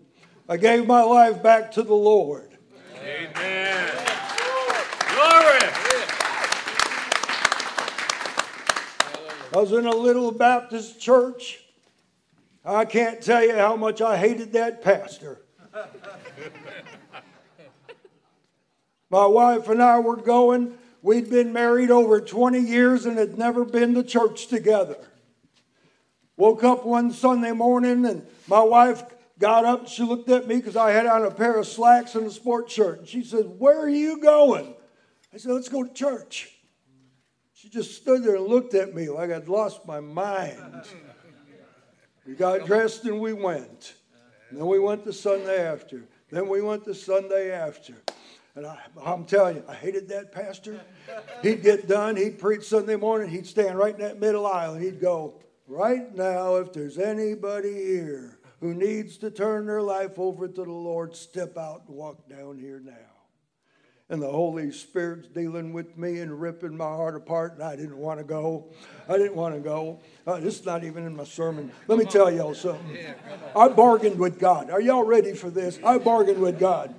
I 0.49 0.57
gave 0.57 0.85
my 0.85 1.01
life 1.03 1.41
back 1.41 1.71
to 1.73 1.83
the 1.83 1.93
Lord. 1.93 2.57
Amen. 3.01 3.93
Glory. 5.13 5.71
I 9.53 9.57
was 9.57 9.71
in 9.71 9.85
a 9.85 9.95
little 9.95 10.31
Baptist 10.31 10.99
church. 10.99 11.61
I 12.65 12.83
can't 12.83 13.21
tell 13.21 13.45
you 13.45 13.55
how 13.55 13.77
much 13.77 14.01
I 14.01 14.17
hated 14.17 14.51
that 14.53 14.83
pastor. 14.83 15.39
my 19.09 19.25
wife 19.25 19.69
and 19.69 19.81
I 19.81 19.99
were 19.99 20.17
going. 20.17 20.77
We'd 21.01 21.29
been 21.29 21.53
married 21.53 21.89
over 21.89 22.19
20 22.19 22.59
years 22.59 23.05
and 23.05 23.17
had 23.17 23.37
never 23.37 23.63
been 23.63 23.93
to 23.93 24.03
church 24.03 24.47
together. 24.47 24.97
Woke 26.37 26.63
up 26.63 26.85
one 26.85 27.11
Sunday 27.11 27.51
morning 27.51 28.05
and 28.05 28.25
my 28.47 28.61
wife 28.61 29.03
got 29.39 29.65
up 29.65 29.81
and 29.81 29.89
she 29.89 30.03
looked 30.03 30.29
at 30.29 30.47
me 30.47 30.57
because 30.57 30.75
I 30.75 30.91
had 30.91 31.05
on 31.05 31.23
a 31.23 31.31
pair 31.31 31.57
of 31.57 31.67
slacks 31.67 32.15
and 32.15 32.27
a 32.27 32.31
sport 32.31 32.69
shirt. 32.69 32.99
And 32.99 33.07
she 33.07 33.23
said, 33.23 33.45
Where 33.57 33.79
are 33.79 33.89
you 33.89 34.19
going? 34.21 34.73
I 35.33 35.37
said, 35.37 35.51
Let's 35.51 35.69
go 35.69 35.83
to 35.83 35.93
church. 35.93 36.51
She 37.53 37.69
just 37.69 37.95
stood 37.95 38.23
there 38.23 38.35
and 38.35 38.45
looked 38.45 38.73
at 38.73 38.93
me 38.93 39.09
like 39.09 39.31
I'd 39.31 39.47
lost 39.47 39.85
my 39.85 39.99
mind. 39.99 40.83
We 42.25 42.33
got 42.33 42.65
dressed 42.65 43.05
and 43.05 43.19
we 43.19 43.33
went. 43.33 43.95
And 44.49 44.59
then 44.59 44.67
we 44.67 44.79
went 44.79 45.05
the 45.05 45.13
Sunday 45.13 45.65
after. 45.65 46.03
Then 46.29 46.47
we 46.47 46.61
went 46.61 46.83
the 46.83 46.95
Sunday 46.95 47.51
after. 47.51 47.93
And 48.55 48.65
I, 48.65 48.77
I'm 49.03 49.25
telling 49.25 49.57
you, 49.57 49.63
I 49.67 49.73
hated 49.73 50.09
that 50.09 50.31
pastor. 50.31 50.79
He'd 51.41 51.61
get 51.61 51.87
done, 51.87 52.15
he'd 52.15 52.39
preach 52.39 52.63
Sunday 52.63 52.95
morning, 52.95 53.29
he'd 53.29 53.47
stand 53.47 53.77
right 53.77 53.93
in 53.93 54.01
that 54.01 54.19
middle 54.19 54.45
aisle, 54.47 54.75
and 54.75 54.83
he'd 54.83 55.01
go, 55.01 55.39
Right 55.67 56.15
now, 56.15 56.57
if 56.57 56.73
there's 56.73 56.99
anybody 56.99 57.73
here 57.73 58.37
who 58.61 58.75
needs 58.75 59.17
to 59.17 59.31
turn 59.31 59.65
their 59.65 59.81
life 59.81 60.19
over 60.19 60.47
to 60.47 60.63
the 60.63 60.71
Lord, 60.71 61.15
step 61.15 61.57
out 61.57 61.83
and 61.87 61.95
walk 61.95 62.29
down 62.29 62.59
here 62.59 62.79
now. 62.79 62.93
And 64.07 64.21
the 64.21 64.29
Holy 64.29 64.71
Spirit's 64.71 65.27
dealing 65.27 65.73
with 65.73 65.97
me 65.97 66.19
and 66.19 66.39
ripping 66.39 66.77
my 66.77 66.85
heart 66.85 67.15
apart, 67.15 67.55
and 67.55 67.63
I 67.63 67.75
didn't 67.75 67.97
want 67.97 68.19
to 68.19 68.23
go. 68.23 68.71
I 69.09 69.17
didn't 69.17 69.35
want 69.35 69.55
to 69.55 69.59
go. 69.61 70.01
Uh, 70.27 70.39
this 70.39 70.59
is 70.59 70.65
not 70.67 70.83
even 70.83 71.07
in 71.07 71.15
my 71.15 71.23
sermon. 71.23 71.71
Let 71.87 71.97
me 71.97 72.05
tell 72.05 72.31
y'all 72.31 72.53
something. 72.53 72.97
I 73.55 73.67
bargained 73.69 74.19
with 74.19 74.39
God. 74.39 74.69
Are 74.69 74.79
y'all 74.79 75.03
ready 75.03 75.33
for 75.33 75.49
this? 75.49 75.79
I 75.83 75.97
bargained 75.97 76.39
with 76.39 76.59
God. 76.59 76.93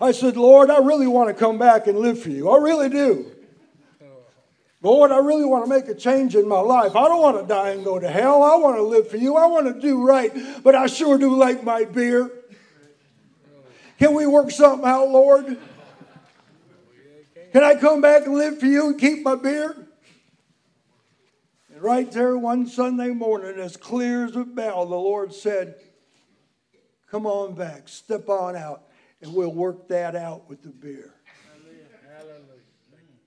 I 0.00 0.12
said, 0.12 0.38
Lord, 0.38 0.70
I 0.70 0.78
really 0.78 1.06
want 1.06 1.28
to 1.28 1.34
come 1.34 1.58
back 1.58 1.86
and 1.86 1.98
live 1.98 2.22
for 2.22 2.30
you. 2.30 2.48
I 2.48 2.56
really 2.56 2.88
do. 2.88 3.30
Lord, 4.80 5.10
I 5.10 5.18
really 5.18 5.44
want 5.44 5.64
to 5.64 5.68
make 5.68 5.88
a 5.88 5.94
change 5.94 6.36
in 6.36 6.48
my 6.48 6.60
life. 6.60 6.94
I 6.94 7.08
don't 7.08 7.20
want 7.20 7.40
to 7.40 7.46
die 7.46 7.70
and 7.70 7.84
go 7.84 7.98
to 7.98 8.08
hell. 8.08 8.44
I 8.44 8.56
want 8.56 8.76
to 8.76 8.82
live 8.82 9.08
for 9.10 9.16
you. 9.16 9.36
I 9.36 9.46
want 9.46 9.66
to 9.66 9.80
do 9.80 10.06
right, 10.06 10.32
but 10.62 10.76
I 10.76 10.86
sure 10.86 11.18
do 11.18 11.36
like 11.36 11.64
my 11.64 11.84
beer. 11.84 12.30
Can 13.98 14.14
we 14.14 14.26
work 14.26 14.52
something 14.52 14.88
out, 14.88 15.08
Lord? 15.08 15.58
Can 17.52 17.64
I 17.64 17.74
come 17.74 18.00
back 18.00 18.26
and 18.26 18.34
live 18.34 18.60
for 18.60 18.66
you 18.66 18.88
and 18.88 18.98
keep 18.98 19.24
my 19.24 19.34
beer? 19.34 19.88
And 21.72 21.82
right 21.82 22.10
there 22.12 22.38
one 22.38 22.68
Sunday 22.68 23.08
morning, 23.08 23.58
as 23.58 23.76
clear 23.76 24.26
as 24.26 24.36
a 24.36 24.44
bell, 24.44 24.86
the 24.86 24.94
Lord 24.94 25.34
said, 25.34 25.74
Come 27.10 27.26
on 27.26 27.54
back, 27.54 27.88
step 27.88 28.28
on 28.28 28.54
out, 28.54 28.82
and 29.22 29.34
we'll 29.34 29.52
work 29.52 29.88
that 29.88 30.14
out 30.14 30.48
with 30.48 30.62
the 30.62 30.68
beer. 30.68 31.14
Hallelujah. 32.16 32.48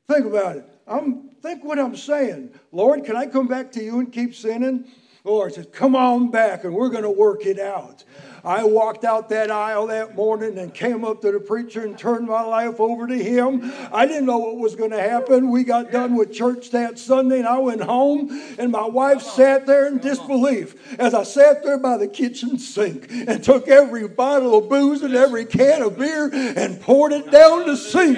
Think 0.07 0.25
about 0.27 0.57
it. 0.57 0.69
I'm 0.91 1.29
think 1.41 1.63
what 1.63 1.79
I'm 1.79 1.95
saying. 1.95 2.51
Lord, 2.71 3.03
can 3.05 3.15
I 3.15 3.25
come 3.25 3.47
back 3.47 3.71
to 3.73 3.83
you 3.83 3.99
and 3.99 4.11
keep 4.11 4.35
sinning? 4.35 4.85
Lord 5.23 5.53
says, 5.53 5.67
Come 5.71 5.95
on 5.95 6.31
back 6.31 6.63
and 6.63 6.73
we're 6.73 6.89
going 6.89 7.03
to 7.03 7.09
work 7.09 7.45
it 7.45 7.59
out. 7.59 8.03
I 8.43 8.63
walked 8.63 9.05
out 9.05 9.29
that 9.29 9.51
aisle 9.51 9.87
that 9.87 10.15
morning 10.15 10.57
and 10.57 10.73
came 10.73 11.05
up 11.05 11.21
to 11.21 11.31
the 11.31 11.39
preacher 11.39 11.85
and 11.85 11.97
turned 11.97 12.27
my 12.27 12.41
life 12.41 12.79
over 12.79 13.05
to 13.05 13.23
him. 13.23 13.71
I 13.91 14.07
didn't 14.07 14.25
know 14.25 14.39
what 14.39 14.57
was 14.57 14.75
going 14.75 14.91
to 14.91 15.01
happen. 15.01 15.51
We 15.51 15.63
got 15.63 15.91
done 15.91 16.15
with 16.15 16.33
church 16.33 16.71
that 16.71 16.97
Sunday 16.97 17.39
and 17.39 17.47
I 17.47 17.59
went 17.59 17.81
home 17.81 18.29
and 18.57 18.71
my 18.71 18.87
wife 18.87 19.21
sat 19.21 19.67
there 19.67 19.87
in 19.87 19.99
disbelief 19.99 20.75
as 20.99 21.13
I 21.13 21.23
sat 21.23 21.63
there 21.63 21.77
by 21.77 21.97
the 21.97 22.07
kitchen 22.07 22.57
sink 22.57 23.07
and 23.11 23.43
took 23.43 23.67
every 23.67 24.07
bottle 24.07 24.57
of 24.57 24.69
booze 24.69 25.03
and 25.03 25.15
every 25.15 25.45
can 25.45 25.83
of 25.83 25.97
beer 25.97 26.29
and 26.33 26.81
poured 26.81 27.13
it 27.13 27.29
down 27.29 27.67
the 27.67 27.77
sink. 27.77 28.17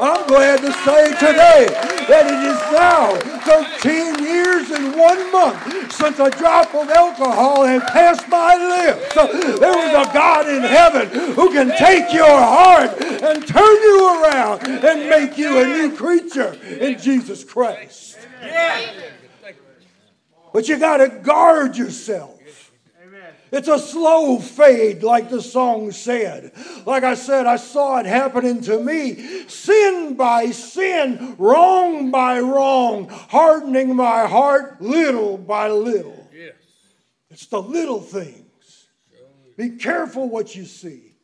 I'm 0.00 0.26
glad 0.26 0.60
to 0.60 0.72
say 0.84 1.10
today 1.14 1.68
that 2.08 2.26
it 2.26 2.40
is 2.44 2.60
now 2.72 3.14
13 3.44 4.24
years 4.24 4.70
and 4.70 4.96
one 4.96 5.32
month 5.32 5.92
since 5.92 6.18
a 6.18 6.30
drop 6.30 6.74
of 6.74 6.88
alcohol 6.90 7.64
had 7.64 7.82
passed 7.88 8.28
my 8.28 8.56
lips. 8.56 9.53
There 9.58 9.72
was 9.72 10.08
a 10.08 10.12
God 10.12 10.48
in 10.48 10.62
heaven 10.62 11.08
who 11.34 11.52
can 11.52 11.68
take 11.76 12.12
your 12.12 12.26
heart 12.26 13.00
and 13.00 13.46
turn 13.46 13.82
you 13.82 14.22
around 14.22 14.66
and 14.66 15.08
make 15.08 15.38
you 15.38 15.60
a 15.60 15.66
new 15.66 15.96
creature 15.96 16.54
in 16.78 16.98
Jesus 16.98 17.44
Christ. 17.44 18.18
But 20.52 20.68
you 20.68 20.78
got 20.78 20.98
to 20.98 21.08
guard 21.08 21.76
yourself. 21.76 22.34
It's 23.54 23.68
a 23.68 23.78
slow 23.78 24.40
fade, 24.40 25.04
like 25.04 25.30
the 25.30 25.40
song 25.40 25.92
said. 25.92 26.52
Like 26.86 27.04
I 27.04 27.14
said, 27.14 27.46
I 27.46 27.54
saw 27.54 27.98
it 27.98 28.06
happening 28.06 28.60
to 28.62 28.82
me. 28.82 29.46
Sin 29.46 30.14
by 30.14 30.50
sin, 30.50 31.36
wrong 31.38 32.10
by 32.10 32.40
wrong, 32.40 33.06
hardening 33.08 33.94
my 33.94 34.26
heart 34.26 34.82
little 34.82 35.38
by 35.38 35.68
little. 35.68 36.28
Yes. 36.34 36.54
It's 37.30 37.46
the 37.46 37.62
little 37.62 38.00
things. 38.00 38.43
Be 39.56 39.70
careful 39.70 40.28
what 40.28 40.56
you 40.56 40.64
see. 40.64 41.14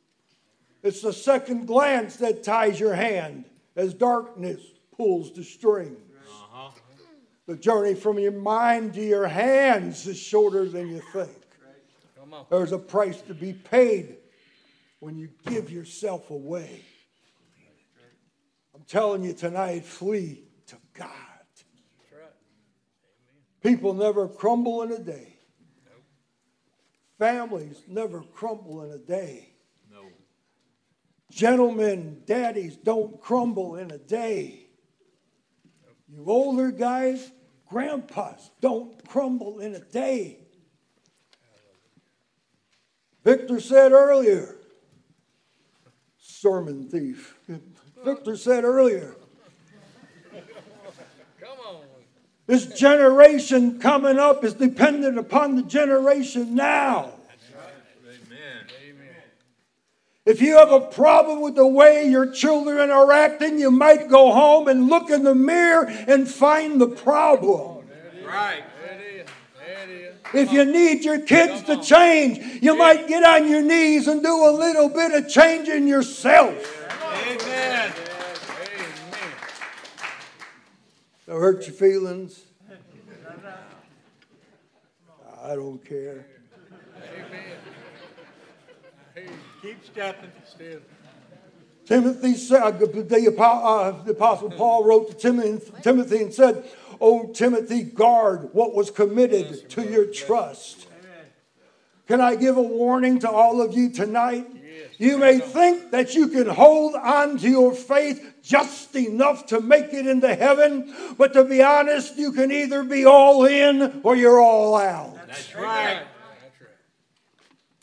It's 0.82 1.02
the 1.02 1.12
second 1.12 1.66
glance 1.66 2.16
that 2.16 2.42
ties 2.42 2.80
your 2.80 2.94
hand 2.94 3.44
as 3.76 3.92
darkness 3.92 4.60
pulls 4.96 5.32
the 5.32 5.44
strings. 5.44 5.98
The 7.46 7.56
journey 7.56 7.94
from 7.94 8.18
your 8.18 8.32
mind 8.32 8.94
to 8.94 9.02
your 9.02 9.26
hands 9.26 10.06
is 10.06 10.18
shorter 10.18 10.68
than 10.68 10.88
you 10.88 11.02
think. 11.12 11.30
There's 12.48 12.72
a 12.72 12.78
price 12.78 13.20
to 13.22 13.34
be 13.34 13.52
paid 13.52 14.16
when 15.00 15.18
you 15.18 15.30
give 15.46 15.70
yourself 15.70 16.30
away. 16.30 16.82
I'm 18.74 18.84
telling 18.86 19.24
you 19.24 19.32
tonight, 19.32 19.84
flee 19.84 20.44
to 20.68 20.76
God. 20.94 21.08
People 23.62 23.94
never 23.94 24.28
crumble 24.28 24.82
in 24.82 24.92
a 24.92 24.98
day. 24.98 25.29
Families 27.20 27.82
never 27.86 28.22
crumble 28.22 28.82
in 28.82 28.92
a 28.92 28.98
day. 28.98 29.50
No. 29.92 30.04
Gentlemen, 31.30 32.22
daddies 32.24 32.76
don't 32.76 33.20
crumble 33.20 33.76
in 33.76 33.90
a 33.90 33.98
day. 33.98 34.68
You 36.08 36.24
older 36.26 36.70
guys, 36.70 37.30
grandpas 37.68 38.50
don't 38.62 39.06
crumble 39.06 39.60
in 39.60 39.74
a 39.74 39.80
day. 39.80 40.38
Victor 43.22 43.60
said 43.60 43.92
earlier, 43.92 44.56
sermon 46.18 46.88
thief. 46.88 47.38
Victor 48.02 48.34
said 48.34 48.64
earlier, 48.64 49.14
Come 51.38 51.58
on. 51.68 51.82
This 52.50 52.66
generation 52.66 53.78
coming 53.78 54.18
up 54.18 54.42
is 54.42 54.54
dependent 54.54 55.16
upon 55.16 55.54
the 55.54 55.62
generation 55.62 56.56
now. 56.56 57.12
Amen. 58.04 58.64
If 60.26 60.42
you 60.42 60.58
have 60.58 60.72
a 60.72 60.80
problem 60.80 61.42
with 61.42 61.54
the 61.54 61.66
way 61.68 62.08
your 62.08 62.32
children 62.32 62.90
are 62.90 63.12
acting, 63.12 63.60
you 63.60 63.70
might 63.70 64.08
go 64.08 64.32
home 64.32 64.66
and 64.66 64.88
look 64.88 65.10
in 65.10 65.22
the 65.22 65.32
mirror 65.32 65.86
and 66.08 66.28
find 66.28 66.80
the 66.80 66.88
problem. 66.88 67.86
Right. 68.26 68.64
It 68.84 69.00
is. 69.00 69.28
It 69.84 69.90
is. 69.90 70.14
If 70.34 70.52
you 70.52 70.64
need 70.64 71.04
your 71.04 71.20
kids 71.20 71.62
to 71.66 71.80
change, 71.80 72.40
you 72.60 72.76
might 72.76 73.06
get 73.06 73.22
on 73.22 73.48
your 73.48 73.62
knees 73.62 74.08
and 74.08 74.24
do 74.24 74.44
a 74.44 74.50
little 74.50 74.88
bit 74.88 75.12
of 75.12 75.30
changing 75.30 75.86
yourself. 75.86 76.88
Amen. 77.28 77.92
Amen. 81.30 81.40
That 81.40 81.46
hurt 81.46 81.66
your 81.66 81.74
feelings? 81.74 82.42
I 85.42 85.54
don't 85.54 85.84
care. 85.84 86.26
Keep 89.62 89.84
stepping. 89.84 90.30
Still. 90.44 90.80
Timothy 91.86 92.34
said, 92.34 92.78
the, 92.78 93.34
apo- 93.34 93.42
uh, 93.42 94.02
the 94.04 94.12
apostle 94.12 94.50
Paul 94.50 94.84
wrote 94.84 95.10
to 95.10 95.14
Timothy, 95.16 95.72
Timothy 95.82 96.22
and 96.22 96.32
said, 96.32 96.64
"O 97.00 97.32
Timothy, 97.32 97.82
guard 97.82 98.50
what 98.52 98.74
was 98.74 98.90
committed 98.90 99.68
to 99.70 99.82
your 99.82 100.06
trust." 100.06 100.86
Can 102.06 102.20
I 102.20 102.36
give 102.36 102.56
a 102.56 102.62
warning 102.62 103.18
to 103.20 103.30
all 103.30 103.60
of 103.60 103.76
you 103.76 103.90
tonight? 103.90 104.46
You 105.00 105.16
may 105.16 105.38
think 105.38 105.92
that 105.92 106.14
you 106.14 106.28
can 106.28 106.46
hold 106.46 106.94
on 106.94 107.38
to 107.38 107.48
your 107.48 107.72
faith 107.72 108.34
just 108.42 108.94
enough 108.94 109.46
to 109.46 109.58
make 109.58 109.94
it 109.94 110.06
into 110.06 110.34
heaven, 110.34 110.94
but 111.16 111.32
to 111.32 111.44
be 111.44 111.62
honest, 111.62 112.18
you 112.18 112.32
can 112.32 112.52
either 112.52 112.84
be 112.84 113.06
all 113.06 113.46
in 113.46 114.02
or 114.04 114.14
you're 114.14 114.38
all 114.38 114.76
out. 114.76 115.16
That's 115.26 115.54
right. 115.54 116.02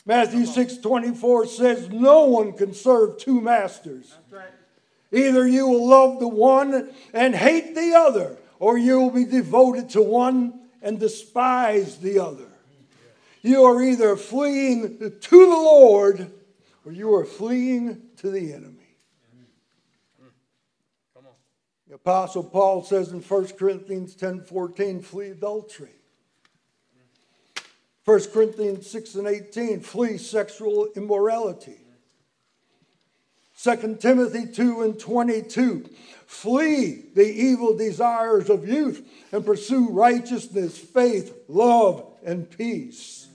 Matthew 0.06 0.46
6 0.46 0.76
24 0.76 1.46
says, 1.46 1.90
No 1.90 2.26
one 2.26 2.52
can 2.52 2.72
serve 2.72 3.18
two 3.18 3.40
masters. 3.40 4.14
Either 5.10 5.44
you 5.44 5.66
will 5.66 5.88
love 5.88 6.20
the 6.20 6.28
one 6.28 6.88
and 7.12 7.34
hate 7.34 7.74
the 7.74 7.94
other, 7.96 8.36
or 8.60 8.78
you 8.78 9.00
will 9.00 9.10
be 9.10 9.24
devoted 9.24 9.90
to 9.90 10.02
one 10.02 10.60
and 10.80 11.00
despise 11.00 11.98
the 11.98 12.20
other. 12.20 12.46
You 13.42 13.64
are 13.64 13.82
either 13.82 14.14
fleeing 14.14 14.98
to 14.98 15.46
the 15.46 15.46
Lord 15.46 16.30
or 16.88 16.92
you 16.92 17.14
are 17.14 17.26
fleeing 17.26 18.00
to 18.16 18.30
the 18.30 18.54
enemy. 18.54 18.96
The 21.86 21.96
Apostle 21.96 22.44
Paul 22.44 22.82
says 22.82 23.12
in 23.12 23.20
1 23.20 23.48
Corinthians 23.58 24.14
10 24.14 24.44
14, 24.44 25.02
flee 25.02 25.28
adultery. 25.28 25.90
1 28.06 28.20
Corinthians 28.32 28.90
6 28.90 29.16
and 29.16 29.28
18, 29.28 29.80
flee 29.80 30.16
sexual 30.16 30.88
immorality. 30.96 31.76
2 33.62 33.98
Timothy 34.00 34.46
2 34.46 34.80
and 34.80 34.98
22, 34.98 35.90
flee 36.24 37.04
the 37.14 37.30
evil 37.30 37.76
desires 37.76 38.48
of 38.48 38.66
youth 38.66 39.06
and 39.30 39.44
pursue 39.44 39.90
righteousness, 39.90 40.78
faith, 40.78 41.36
love, 41.48 42.06
and 42.24 42.50
peace. 42.50 43.27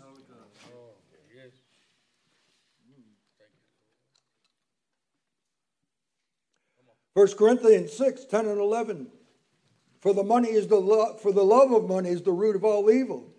1 7.14 7.28
Corinthians 7.34 7.94
6, 7.94 8.26
10 8.26 8.48
and 8.48 8.60
11. 8.60 9.08
For 10.02 10.14
the 10.14 10.24
money 10.24 10.50
is 10.50 10.68
the 10.68 10.80
lo- 10.80 11.16
for 11.16 11.32
the 11.32 11.46
love 11.46 11.72
of 11.72 11.88
money 11.88 12.10
is 12.10 12.24
the 12.24 12.32
root 12.32 12.56
of 12.56 12.66
all 12.66 12.92
evil. 12.92 13.30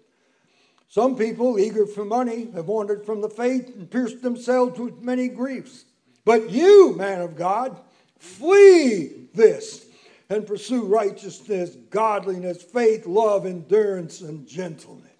Some 0.89 1.17
people, 1.17 1.59
eager 1.59 1.87
for 1.87 2.05
money, 2.05 2.51
have 2.55 2.69
wandered 2.69 3.05
from 3.05 3.21
the 3.21 3.29
faith 3.29 3.75
and 3.75 3.91
pierced 3.91 4.23
themselves 4.23 4.79
with 4.79 5.03
many 5.03 5.29
griefs. 5.29 5.85
But 6.25 6.51
you, 6.51 6.95
man 6.97 7.21
of 7.21 7.37
God, 7.37 7.79
flee 8.19 9.27
this 9.35 9.87
and 10.31 10.47
pursue 10.47 10.85
righteousness, 10.85 11.77
godliness, 11.91 12.63
faith, 12.63 13.07
love, 13.07 13.45
endurance, 13.45 14.21
and 14.21 14.47
gentleness. 14.47 15.11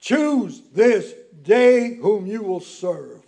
Choose 0.00 0.62
this 0.72 1.12
day 1.42 1.96
whom 1.96 2.26
you 2.26 2.42
will 2.42 2.60
serve. 2.60 3.22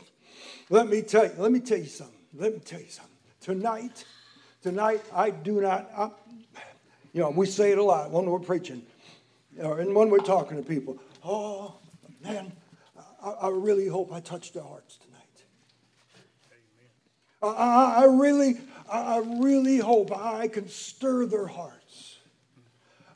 Let 0.69 0.89
me 0.89 1.03
tell 1.03 1.25
you, 1.25 1.33
let 1.37 1.53
me 1.53 1.61
tell 1.61 1.79
you 1.79 1.87
something. 1.87 2.15
Let 2.33 2.55
me 2.55 2.61
tell 2.61 2.81
you 2.81 2.89
something. 2.89 3.11
Tonight, 3.41 4.05
tonight, 4.63 5.03
I 5.13 5.31
do 5.31 5.61
not, 5.61 5.91
I, 5.97 6.11
you 7.13 7.21
know, 7.23 7.31
we 7.31 7.47
say 7.47 7.73
it 7.73 7.79
a 7.79 7.83
lot 7.83 8.11
when 8.11 8.27
we're 8.27 8.39
preaching 8.39 8.83
or 9.59 9.81
and 9.81 9.95
when 9.95 10.11
we're 10.11 10.19
talking 10.19 10.57
to 10.57 10.63
people. 10.63 10.99
Oh, 11.25 11.75
man, 12.23 12.53
I, 13.23 13.31
I 13.31 13.49
really 13.49 13.89
hope 13.89 14.13
I 14.13 14.21
touch 14.21 14.53
their 14.53 14.63
hearts 14.63 14.97
tonight. 14.99 15.11
I, 17.43 18.03
I, 18.03 18.05
really, 18.05 18.59
I 18.91 19.23
really 19.39 19.79
hope 19.79 20.17
I 20.17 20.49
can 20.49 20.69
stir 20.69 21.27
their 21.27 21.47
hearts. 21.47 22.19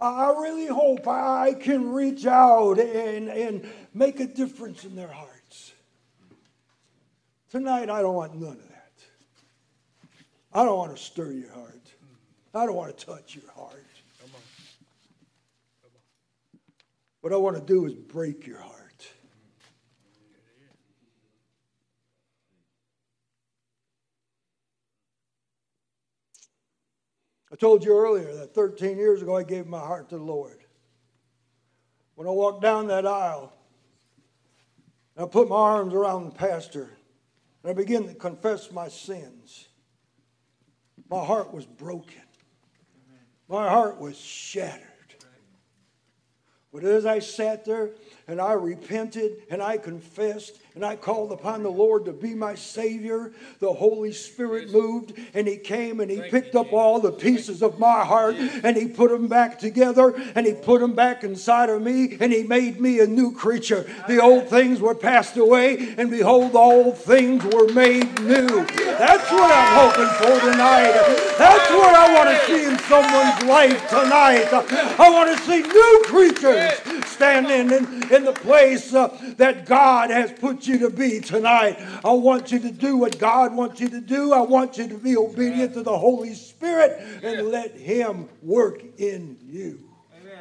I 0.00 0.26
I 0.26 0.40
really 0.40 0.66
hope 0.66 1.06
I 1.06 1.54
can 1.54 1.92
reach 1.92 2.26
out 2.26 2.78
and, 2.78 3.28
and 3.28 3.66
make 3.92 4.20
a 4.20 4.26
difference 4.26 4.84
in 4.84 4.96
their 4.96 5.08
hearts. 5.08 5.72
Tonight, 7.50 7.88
I 7.88 8.02
don't 8.02 8.14
want 8.14 8.34
none 8.34 8.52
of 8.52 8.68
that. 8.68 8.73
I 10.54 10.64
don't 10.64 10.78
want 10.78 10.96
to 10.96 11.02
stir 11.02 11.32
your 11.32 11.52
heart. 11.52 11.92
I 12.54 12.64
don't 12.64 12.76
want 12.76 12.96
to 12.96 13.06
touch 13.06 13.34
your 13.34 13.50
heart. 13.52 13.84
What 17.22 17.32
I 17.32 17.36
want 17.36 17.56
to 17.56 17.62
do 17.62 17.86
is 17.86 17.94
break 17.94 18.46
your 18.46 18.60
heart. 18.60 19.08
I 27.50 27.56
told 27.56 27.84
you 27.84 27.96
earlier 27.96 28.34
that 28.34 28.54
13 28.54 28.96
years 28.96 29.22
ago 29.22 29.36
I 29.36 29.42
gave 29.42 29.66
my 29.66 29.80
heart 29.80 30.08
to 30.10 30.18
the 30.18 30.22
Lord. 30.22 30.58
When 32.14 32.28
I 32.28 32.30
walked 32.30 32.62
down 32.62 32.88
that 32.88 33.06
aisle, 33.06 33.52
and 35.16 35.24
I 35.24 35.28
put 35.28 35.48
my 35.48 35.56
arms 35.56 35.94
around 35.94 36.26
the 36.26 36.34
pastor, 36.34 36.90
and 37.62 37.70
I 37.70 37.72
began 37.72 38.06
to 38.06 38.14
confess 38.14 38.70
my 38.70 38.88
sins, 38.88 39.68
my 41.10 41.24
heart 41.24 41.52
was 41.52 41.66
broken. 41.66 42.22
My 43.48 43.68
heart 43.68 44.00
was 44.00 44.16
shattered. 44.16 44.93
But 46.74 46.82
as 46.82 47.06
I 47.06 47.20
sat 47.20 47.64
there 47.64 47.90
and 48.26 48.40
I 48.40 48.54
repented 48.54 49.44
and 49.48 49.62
I 49.62 49.78
confessed 49.78 50.58
and 50.74 50.84
I 50.84 50.96
called 50.96 51.30
upon 51.30 51.62
the 51.62 51.70
Lord 51.70 52.06
to 52.06 52.12
be 52.12 52.34
my 52.34 52.56
Savior, 52.56 53.32
the 53.60 53.72
Holy 53.72 54.10
Spirit 54.10 54.72
moved 54.72 55.12
and 55.34 55.46
He 55.46 55.56
came 55.56 56.00
and 56.00 56.10
He 56.10 56.20
picked 56.20 56.56
up 56.56 56.72
all 56.72 56.98
the 56.98 57.12
pieces 57.12 57.62
of 57.62 57.78
my 57.78 58.04
heart 58.04 58.34
and 58.34 58.76
He 58.76 58.88
put 58.88 59.12
them 59.12 59.28
back 59.28 59.60
together 59.60 60.16
and 60.34 60.44
He 60.44 60.52
put 60.52 60.80
them 60.80 60.96
back 60.96 61.22
inside 61.22 61.70
of 61.70 61.80
me 61.80 62.16
and 62.18 62.32
He 62.32 62.42
made 62.42 62.80
me 62.80 62.98
a 62.98 63.06
new 63.06 63.30
creature. 63.30 63.88
The 64.08 64.20
old 64.20 64.48
things 64.48 64.80
were 64.80 64.96
passed 64.96 65.36
away 65.36 65.94
and 65.96 66.10
behold, 66.10 66.56
all 66.56 66.90
things 66.90 67.44
were 67.44 67.72
made 67.72 68.20
new. 68.22 68.66
That's 68.66 69.30
what 69.30 69.52
I'm 69.54 69.92
hoping 69.92 70.08
for 70.18 70.50
tonight. 70.50 71.34
That's 71.38 71.70
what 71.70 71.94
I 71.94 72.12
want 72.12 72.30
to 72.30 72.46
see 72.46 72.64
in 72.64 72.78
someone's 72.80 73.44
life 73.44 73.88
tonight. 73.88 74.52
I 74.98 75.08
want 75.08 75.38
to 75.38 75.44
see 75.44 75.62
new 75.62 76.02
creatures 76.06 76.63
standing 77.06 77.70
in, 77.70 78.12
in 78.12 78.24
the 78.24 78.32
place 78.32 78.92
uh, 78.94 79.08
that 79.36 79.66
God 79.66 80.10
has 80.10 80.32
put 80.32 80.66
you 80.66 80.78
to 80.80 80.90
be 80.90 81.20
tonight. 81.20 81.78
I 82.04 82.12
want 82.12 82.52
you 82.52 82.58
to 82.60 82.70
do 82.70 82.96
what 82.96 83.18
God 83.18 83.54
wants 83.54 83.80
you 83.80 83.88
to 83.88 84.00
do. 84.00 84.32
I 84.32 84.40
want 84.40 84.78
you 84.78 84.88
to 84.88 84.98
be 84.98 85.16
obedient 85.16 85.74
to 85.74 85.82
the 85.82 85.96
Holy 85.96 86.34
Spirit 86.34 87.00
and 87.22 87.48
let 87.48 87.76
Him 87.76 88.28
work 88.42 88.82
in 88.98 89.38
you. 89.42 89.90
Amen. 90.20 90.38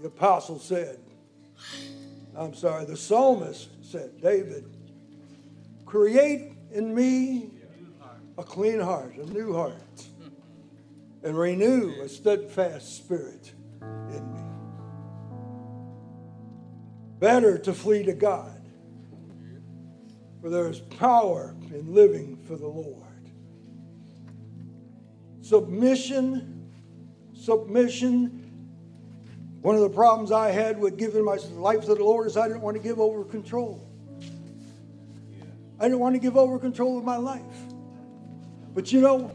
The 0.00 0.08
apostle 0.08 0.58
said, 0.58 1.00
I'm 2.36 2.54
sorry, 2.54 2.84
the 2.84 2.96
psalmist 2.96 3.68
said, 3.82 4.20
David, 4.22 4.64
create 5.86 6.52
in 6.72 6.94
me 6.94 7.50
a 8.36 8.44
clean 8.44 8.78
heart, 8.78 9.16
a 9.16 9.26
new 9.26 9.52
heart, 9.52 9.74
and 11.22 11.38
renew 11.38 12.00
a 12.02 12.08
steadfast 12.08 12.96
spirit 12.96 13.52
in 13.80 14.32
me. 14.32 14.40
Better 17.18 17.58
to 17.58 17.72
flee 17.72 18.04
to 18.04 18.12
God 18.12 18.58
For 20.40 20.50
there 20.50 20.68
is 20.68 20.80
power 20.80 21.54
in 21.70 21.94
living 21.94 22.36
for 22.36 22.56
the 22.56 22.66
Lord. 22.66 23.04
Submission, 25.42 26.70
submission. 27.34 28.44
One 29.62 29.74
of 29.74 29.80
the 29.80 29.90
problems 29.90 30.30
I 30.30 30.50
had 30.50 30.78
with 30.78 30.96
giving 30.96 31.24
my 31.24 31.36
life 31.52 31.80
to 31.86 31.94
the 31.94 32.04
Lord 32.04 32.28
is 32.28 32.36
I 32.36 32.46
didn't 32.46 32.62
want 32.62 32.76
to 32.76 32.82
give 32.82 33.00
over 33.00 33.24
control. 33.24 33.84
I 35.80 35.84
didn't 35.84 35.98
want 35.98 36.14
to 36.14 36.20
give 36.20 36.36
over 36.36 36.58
control 36.58 36.98
of 36.98 37.04
my 37.04 37.16
life. 37.16 37.42
But 38.74 38.92
you 38.92 39.00
know, 39.00 39.32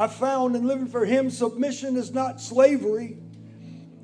I 0.00 0.06
found 0.06 0.56
in 0.56 0.66
living 0.66 0.86
for 0.86 1.04
Him, 1.04 1.28
submission 1.28 1.96
is 1.98 2.10
not 2.10 2.40
slavery. 2.40 3.18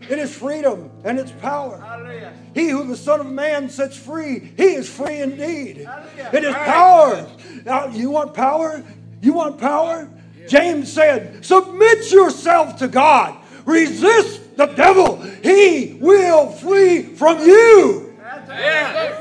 It 0.03 0.19
is 0.19 0.37
freedom 0.37 0.91
and 1.05 1.19
it's 1.19 1.33
power. 1.33 1.81
Hallelujah. 1.81 2.35
He 2.55 2.69
who 2.69 2.87
the 2.87 2.99
Son 2.99 3.19
of 3.19 3.27
Man 3.27 3.71
sets 3.71 3.97
free, 3.97 4.53
he 4.59 4.75
is 4.75 4.91
free 4.91 5.21
indeed. 5.21 5.79
Hallelujah. 5.87 6.31
It 6.35 6.45
is 6.45 6.55
Right. 6.55 6.67
power. 6.67 7.27
Now, 7.65 7.87
you 7.89 8.11
want 8.11 8.35
power? 8.35 8.83
You 9.23 9.33
want 9.33 9.59
power? 9.59 10.11
James 10.47 10.93
said, 10.93 11.43
Submit 11.43 12.13
yourself 12.13 12.77
to 12.81 12.89
God, 12.89 13.35
resist 13.65 14.55
the 14.59 14.67
devil, 14.67 15.17
he 15.43 15.97
will 15.99 16.51
flee 16.51 17.03
from 17.03 17.41
you. 17.41 18.15
Yeah. 18.49 19.15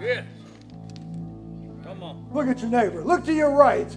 Yes. 0.00 0.24
Come 1.82 2.02
on. 2.04 2.26
Look 2.32 2.46
at 2.46 2.60
your 2.60 2.70
neighbor, 2.70 3.02
look 3.02 3.24
to 3.24 3.32
your 3.32 3.50
right, 3.50 3.94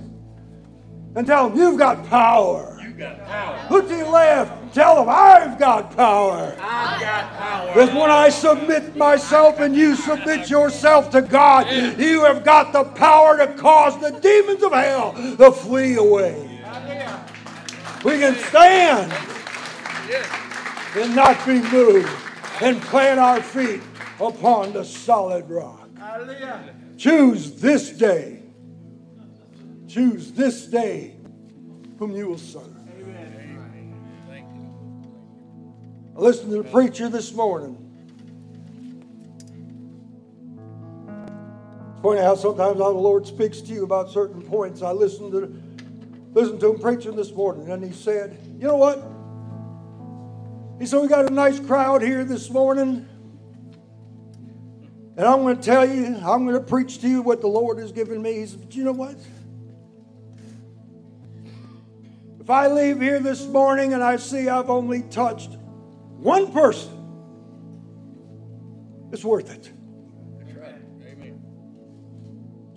and 1.18 1.26
tell 1.26 1.50
them, 1.50 1.58
You've 1.58 1.80
got 1.80 2.06
power. 2.08 2.78
You've 2.82 2.98
got 2.98 3.26
power. 3.28 3.68
Look 3.72 3.90
to 3.90 3.98
your 3.98 4.10
left, 4.10 4.74
tell 4.74 4.96
them, 4.98 5.08
I've 5.10 5.58
got 5.58 5.96
power. 5.96 6.56
I've 6.62 7.02
got 7.02 7.38
power. 7.38 7.68
Because 7.74 7.90
when 7.90 8.12
I 8.12 8.30
submit 8.30 8.96
myself 8.96 9.60
and 9.60 9.76
you 9.76 9.96
submit 9.96 10.50
yourself 10.50 11.10
to 11.12 11.22
God, 11.24 11.70
you 12.00 12.24
have 12.24 12.44
got 12.44 12.72
the 12.72 12.84
power 12.84 13.38
to 13.38 13.48
cause 13.54 14.00
the 14.00 14.12
demons 14.20 14.62
of 14.64 14.72
hell 14.74 15.14
to 15.14 15.52
flee 15.52 15.96
away. 15.96 16.44
We 18.06 18.20
can 18.20 18.36
stand 18.36 19.12
and 20.96 21.16
not 21.16 21.44
be 21.46 21.62
moved 21.72 22.10
and 22.62 22.80
plant 22.82 23.20
our 23.20 23.42
feet 23.42 23.82
upon 24.20 24.74
the 24.74 24.86
solid 24.86 25.50
rock. 25.50 25.90
Hallelujah. 25.98 26.76
Choose 26.98 27.54
this 27.54 27.90
day. 27.90 28.37
Choose 29.98 30.32
this 30.32 30.68
day 30.68 31.16
whom 31.98 32.16
you 32.16 32.28
will 32.28 32.38
serve. 32.38 32.70
I 36.16 36.20
listened 36.20 36.52
to 36.52 36.62
the 36.62 36.70
preacher 36.70 37.10
this 37.10 37.34
morning. 37.34 37.84
It's 42.04 42.22
out 42.22 42.38
sometimes 42.38 42.78
how 42.78 42.94
the 42.94 43.00
Lord 43.00 43.26
speaks 43.26 43.60
to 43.62 43.74
you 43.74 43.84
about 43.86 44.12
certain 44.12 44.44
points. 44.44 44.84
I 44.84 44.92
listened 44.92 45.32
to 45.32 45.62
listened 46.40 46.60
to 46.60 46.76
him 46.76 46.80
preaching 46.80 47.16
this 47.16 47.32
morning, 47.32 47.72
and 47.72 47.84
he 47.84 47.92
said, 47.92 48.38
"You 48.60 48.68
know 48.68 48.78
what?" 48.78 49.04
He 50.80 50.86
said, 50.86 51.02
"We 51.02 51.08
got 51.08 51.26
a 51.26 51.34
nice 51.34 51.60
crowd 51.60 52.04
here 52.04 52.24
this 52.24 52.52
morning." 52.52 53.10
And 55.18 55.26
I'm 55.26 55.42
going 55.42 55.58
to 55.58 55.64
tell 55.64 55.90
you, 55.90 56.16
I'm 56.18 56.46
going 56.46 56.54
to 56.54 56.60
preach 56.60 57.02
to 57.02 57.08
you 57.08 57.24
what 57.24 57.42
the 57.42 57.48
Lord 57.48 57.80
has 57.80 57.92
given 57.92 58.22
me. 58.22 58.36
He 58.36 58.46
said, 58.46 58.60
But 58.60 58.76
you 58.76 58.84
know 58.84 58.92
what? 58.92 59.16
If 62.48 62.52
I 62.52 62.68
leave 62.68 63.02
here 63.02 63.20
this 63.20 63.46
morning 63.46 63.94
and 63.94 64.02
I 64.02 64.16
see 64.16 64.48
I've 64.48 64.70
only 64.70 65.02
touched 65.02 65.50
one 66.16 66.54
person, 66.54 66.94
it's 69.12 69.26
worth 69.26 69.52
it. 69.52 69.70
That's 70.40 70.54
right. 70.58 70.82
Amen. 71.12 71.42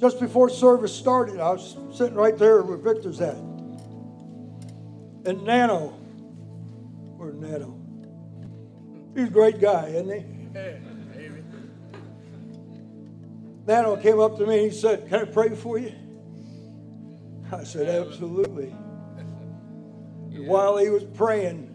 Just 0.00 0.18
before 0.18 0.50
service 0.50 0.92
started, 0.92 1.38
I 1.38 1.52
was 1.52 1.76
sitting 1.96 2.16
right 2.16 2.36
there 2.36 2.62
where 2.62 2.78
Victor's 2.78 3.20
at. 3.20 3.36
And 5.24 5.44
Nano, 5.44 5.90
where's 7.16 7.36
Nano? 7.36 7.78
He's 9.14 9.28
a 9.28 9.30
great 9.30 9.60
guy, 9.60 9.86
isn't 9.86 10.10
he? 10.10 10.16
Amen. 10.48 10.90
Nano 13.68 13.96
came 13.98 14.18
up 14.18 14.36
to 14.38 14.46
me 14.46 14.64
and 14.64 14.72
he 14.72 14.76
said, 14.76 15.08
Can 15.08 15.20
I 15.20 15.24
pray 15.26 15.54
for 15.54 15.78
you? 15.78 15.94
I 17.52 17.62
said, 17.62 17.86
Absolutely. 18.04 18.74
And 20.40 20.48
while 20.48 20.78
he 20.78 20.88
was 20.88 21.04
praying, 21.04 21.68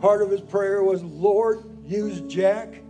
part 0.00 0.20
of 0.20 0.28
his 0.28 0.40
prayer 0.40 0.82
was, 0.82 1.04
Lord, 1.04 1.78
use 1.84 2.22
Jack, 2.22 2.82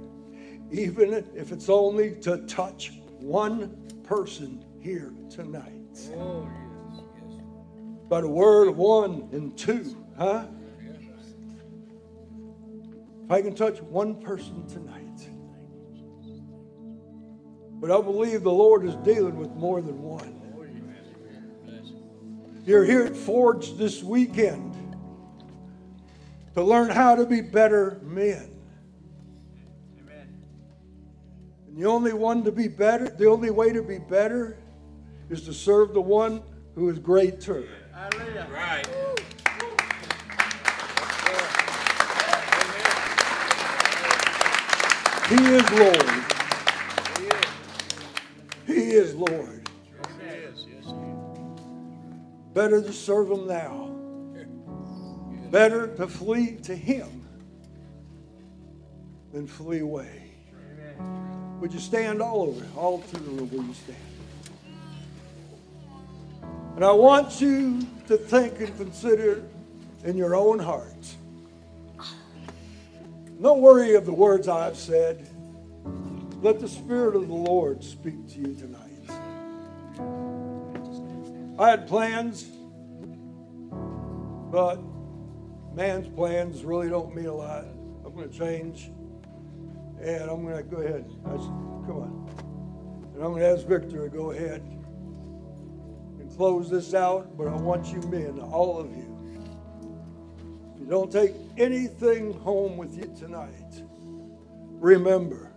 even 0.71 1.13
if 1.35 1.53
it's 1.53 1.69
only 1.69 2.13
to 2.23 2.39
touch 2.47 2.93
one 3.19 3.77
person 4.03 4.65
here 4.81 5.13
tonight. 5.29 5.99
Oh, 6.17 6.49
yes. 6.91 7.03
Yes. 7.21 7.41
By 8.09 8.23
the 8.23 8.29
word 8.29 8.69
of 8.69 8.79
one 8.79 9.29
and 9.33 9.55
two, 9.59 9.95
huh? 10.17 10.47
If 13.27 13.31
I 13.31 13.43
can 13.43 13.55
touch 13.55 13.83
one 13.83 14.23
person 14.23 14.67
tonight. 14.67 15.29
But 17.75 17.91
I 17.91 18.01
believe 18.01 18.43
the 18.43 18.51
Lord 18.53 18.87
is 18.87 18.95
dealing 18.97 19.37
with 19.37 19.51
more 19.51 19.83
than 19.83 20.01
one. 20.01 20.41
Oh, 20.57 20.65
You're 22.65 22.85
here 22.85 23.05
at 23.05 23.15
Forge 23.15 23.77
this 23.77 24.03
weekend 24.03 24.74
to 26.55 26.63
learn 26.63 26.91
how 26.91 27.15
to 27.15 27.27
be 27.27 27.41
better 27.41 28.01
men. 28.03 28.51
And 31.67 31.77
the 31.77 31.87
only 31.87 32.13
one 32.13 32.45
to 32.45 32.53
be 32.53 32.69
better, 32.69 33.09
the 33.09 33.27
only 33.27 33.51
way 33.51 33.73
to 33.73 33.83
be 33.83 33.99
better 33.99 34.57
is 35.29 35.43
to 35.43 35.53
serve 35.53 35.93
the 35.93 36.01
one 36.01 36.43
who 36.75 36.89
is 36.89 36.99
greater. 36.99 37.67
Hallelujah. 37.93 38.47
Right. 38.53 38.87
He 45.29 45.37
is 45.37 45.71
Lord. 45.73 46.25
He 48.67 48.91
is 48.93 49.15
Lord. 49.15 49.69
Better 52.53 52.83
to 52.83 52.93
serve 52.93 53.31
him 53.31 53.49
now. 53.49 53.94
Better 55.55 55.87
to 55.99 56.09
flee 56.09 56.57
to 56.65 56.75
him 56.75 57.25
than 59.33 59.47
flee 59.47 59.79
away. 59.79 60.33
Would 61.61 61.73
you 61.73 61.79
stand 61.79 62.21
all 62.21 62.43
over, 62.43 62.67
all 62.77 62.99
through 62.99 63.25
the 63.25 63.31
room, 63.31 63.51
will 63.53 63.63
you 63.63 63.75
stand? 63.75 63.99
And 66.75 66.85
I 66.85 66.91
want 66.91 67.41
you 67.41 67.87
to 68.09 68.17
think 68.17 68.59
and 68.59 68.77
consider 68.77 69.45
in 70.03 70.17
your 70.17 70.35
own 70.35 70.59
heart. 70.59 71.07
Don't 73.41 73.61
worry 73.61 73.95
of 73.95 74.07
the 74.07 74.13
words 74.13 74.49
I've 74.49 74.77
said. 74.77 75.29
Let 76.43 76.59
the 76.59 76.69
Spirit 76.69 77.15
of 77.15 77.29
the 77.29 77.33
Lord 77.33 77.85
speak 77.85 78.29
to 78.31 78.41
you 78.41 78.57
tonight. 78.57 79.09
I 81.61 81.71
had 81.71 81.87
plans, 81.87 82.43
but 84.51 84.81
man's 85.75 86.09
plans 86.09 86.65
really 86.65 86.89
don't 86.89 87.15
mean 87.15 87.27
a 87.27 87.35
lot. 87.35 87.65
I'm 88.05 88.15
going 88.15 88.31
to 88.31 88.39
change, 88.39 88.91
and 90.01 90.31
I'm 90.31 90.45
going 90.45 90.57
to 90.57 90.63
go 90.63 90.77
ahead. 90.79 91.11
I 91.25 91.31
come 91.31 91.91
on. 91.91 93.11
And 93.15 93.23
I'm 93.23 93.31
going 93.33 93.43
to 93.43 93.49
ask 93.49 93.67
Victor 93.67 94.09
to 94.09 94.09
go 94.09 94.31
ahead 94.31 94.61
and 94.61 96.37
close 96.37 96.71
this 96.71 96.95
out, 96.95 97.37
but 97.37 97.49
I 97.49 97.55
want 97.55 97.87
you 97.89 98.01
men, 98.09 98.39
all 98.41 98.79
of 98.79 98.91
you, 98.91 99.11
if 100.75 100.81
you 100.81 100.87
don't 100.87 101.11
take 101.11 101.33
anything 101.57 102.33
home 102.33 102.77
with 102.77 102.97
you 102.97 103.13
tonight, 103.17 103.83
remember, 104.81 105.51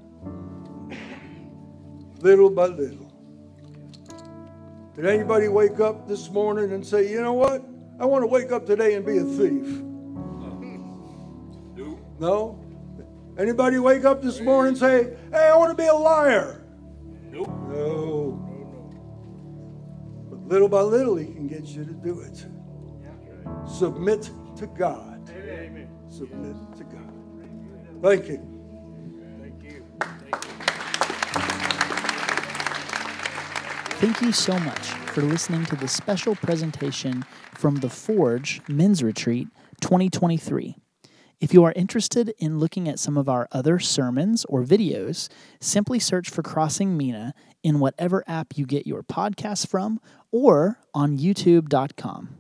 little 2.21 2.49
by 2.49 2.67
little. 2.67 3.05
Did 4.95 5.05
anybody 5.05 5.47
wake 5.47 5.79
up 5.79 6.07
this 6.07 6.31
morning 6.31 6.71
and 6.71 6.85
say, 6.85 7.07
you 7.11 7.21
know 7.21 7.33
what? 7.33 7.63
I 7.99 8.05
want 8.05 8.23
to 8.23 8.27
wake 8.27 8.51
up 8.51 8.65
today 8.65 8.95
and 8.95 9.05
be 9.05 9.17
a 9.17 9.23
thief? 9.23 9.83
No? 12.19 12.63
Anybody 13.37 13.77
wake 13.77 14.03
up 14.03 14.21
this 14.21 14.39
morning 14.39 14.69
and 14.69 14.77
say, 14.77 15.15
hey, 15.31 15.49
I 15.49 15.55
want 15.55 15.69
to 15.69 15.81
be 15.81 15.87
a 15.87 15.93
liar? 15.93 16.65
Nope. 17.29 17.47
No. 17.69 18.43
But 20.29 20.47
little 20.47 20.69
by 20.69 20.81
little, 20.81 21.15
he 21.17 21.25
can 21.25 21.47
get 21.47 21.65
you 21.65 21.85
to 21.85 21.91
do 21.91 22.21
it. 22.21 22.47
Submit 23.69 24.31
to 24.55 24.65
God. 24.67 25.29
Amen. 25.29 25.89
Submit 26.09 26.55
to 26.77 26.83
God. 26.83 27.13
Thank 28.01 28.27
you. 28.27 28.39
Thank 29.39 29.63
you. 29.63 29.83
Thank 29.99 30.43
you. 30.43 30.47
Thank 33.99 34.21
you 34.21 34.31
so 34.31 34.57
much 34.59 34.87
for 35.13 35.21
listening 35.21 35.65
to 35.65 35.75
the 35.75 35.87
special 35.87 36.35
presentation 36.35 37.23
from 37.53 37.75
the 37.75 37.89
Forge 37.89 38.61
Men's 38.67 39.03
Retreat 39.03 39.47
2023. 39.81 40.75
If 41.39 41.53
you 41.53 41.63
are 41.65 41.73
interested 41.75 42.33
in 42.39 42.57
looking 42.57 42.89
at 42.89 42.97
some 42.97 43.15
of 43.15 43.29
our 43.29 43.47
other 43.51 43.77
sermons 43.77 44.43
or 44.45 44.63
videos, 44.63 45.29
simply 45.61 45.99
search 45.99 46.31
for 46.31 46.41
Crossing 46.41 46.97
Mena 46.97 47.35
in 47.63 47.79
whatever 47.79 48.23
app 48.27 48.57
you 48.57 48.65
get 48.65 48.87
your 48.87 49.03
podcasts 49.03 49.67
from 49.67 49.99
or 50.31 50.79
on 50.95 51.19
youtube.com. 51.19 52.37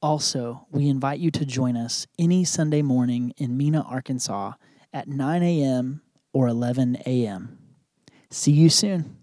Also, 0.00 0.66
we 0.70 0.88
invite 0.88 1.20
you 1.20 1.30
to 1.30 1.44
join 1.44 1.76
us 1.76 2.06
any 2.18 2.42
Sunday 2.42 2.80
morning 2.80 3.34
in 3.36 3.58
Mena, 3.58 3.82
Arkansas 3.82 4.54
at 4.90 5.06
9 5.06 5.42
a.m. 5.42 6.00
or 6.32 6.48
11 6.48 6.96
a.m. 7.04 7.58
See 8.30 8.52
you 8.52 8.70
soon. 8.70 9.19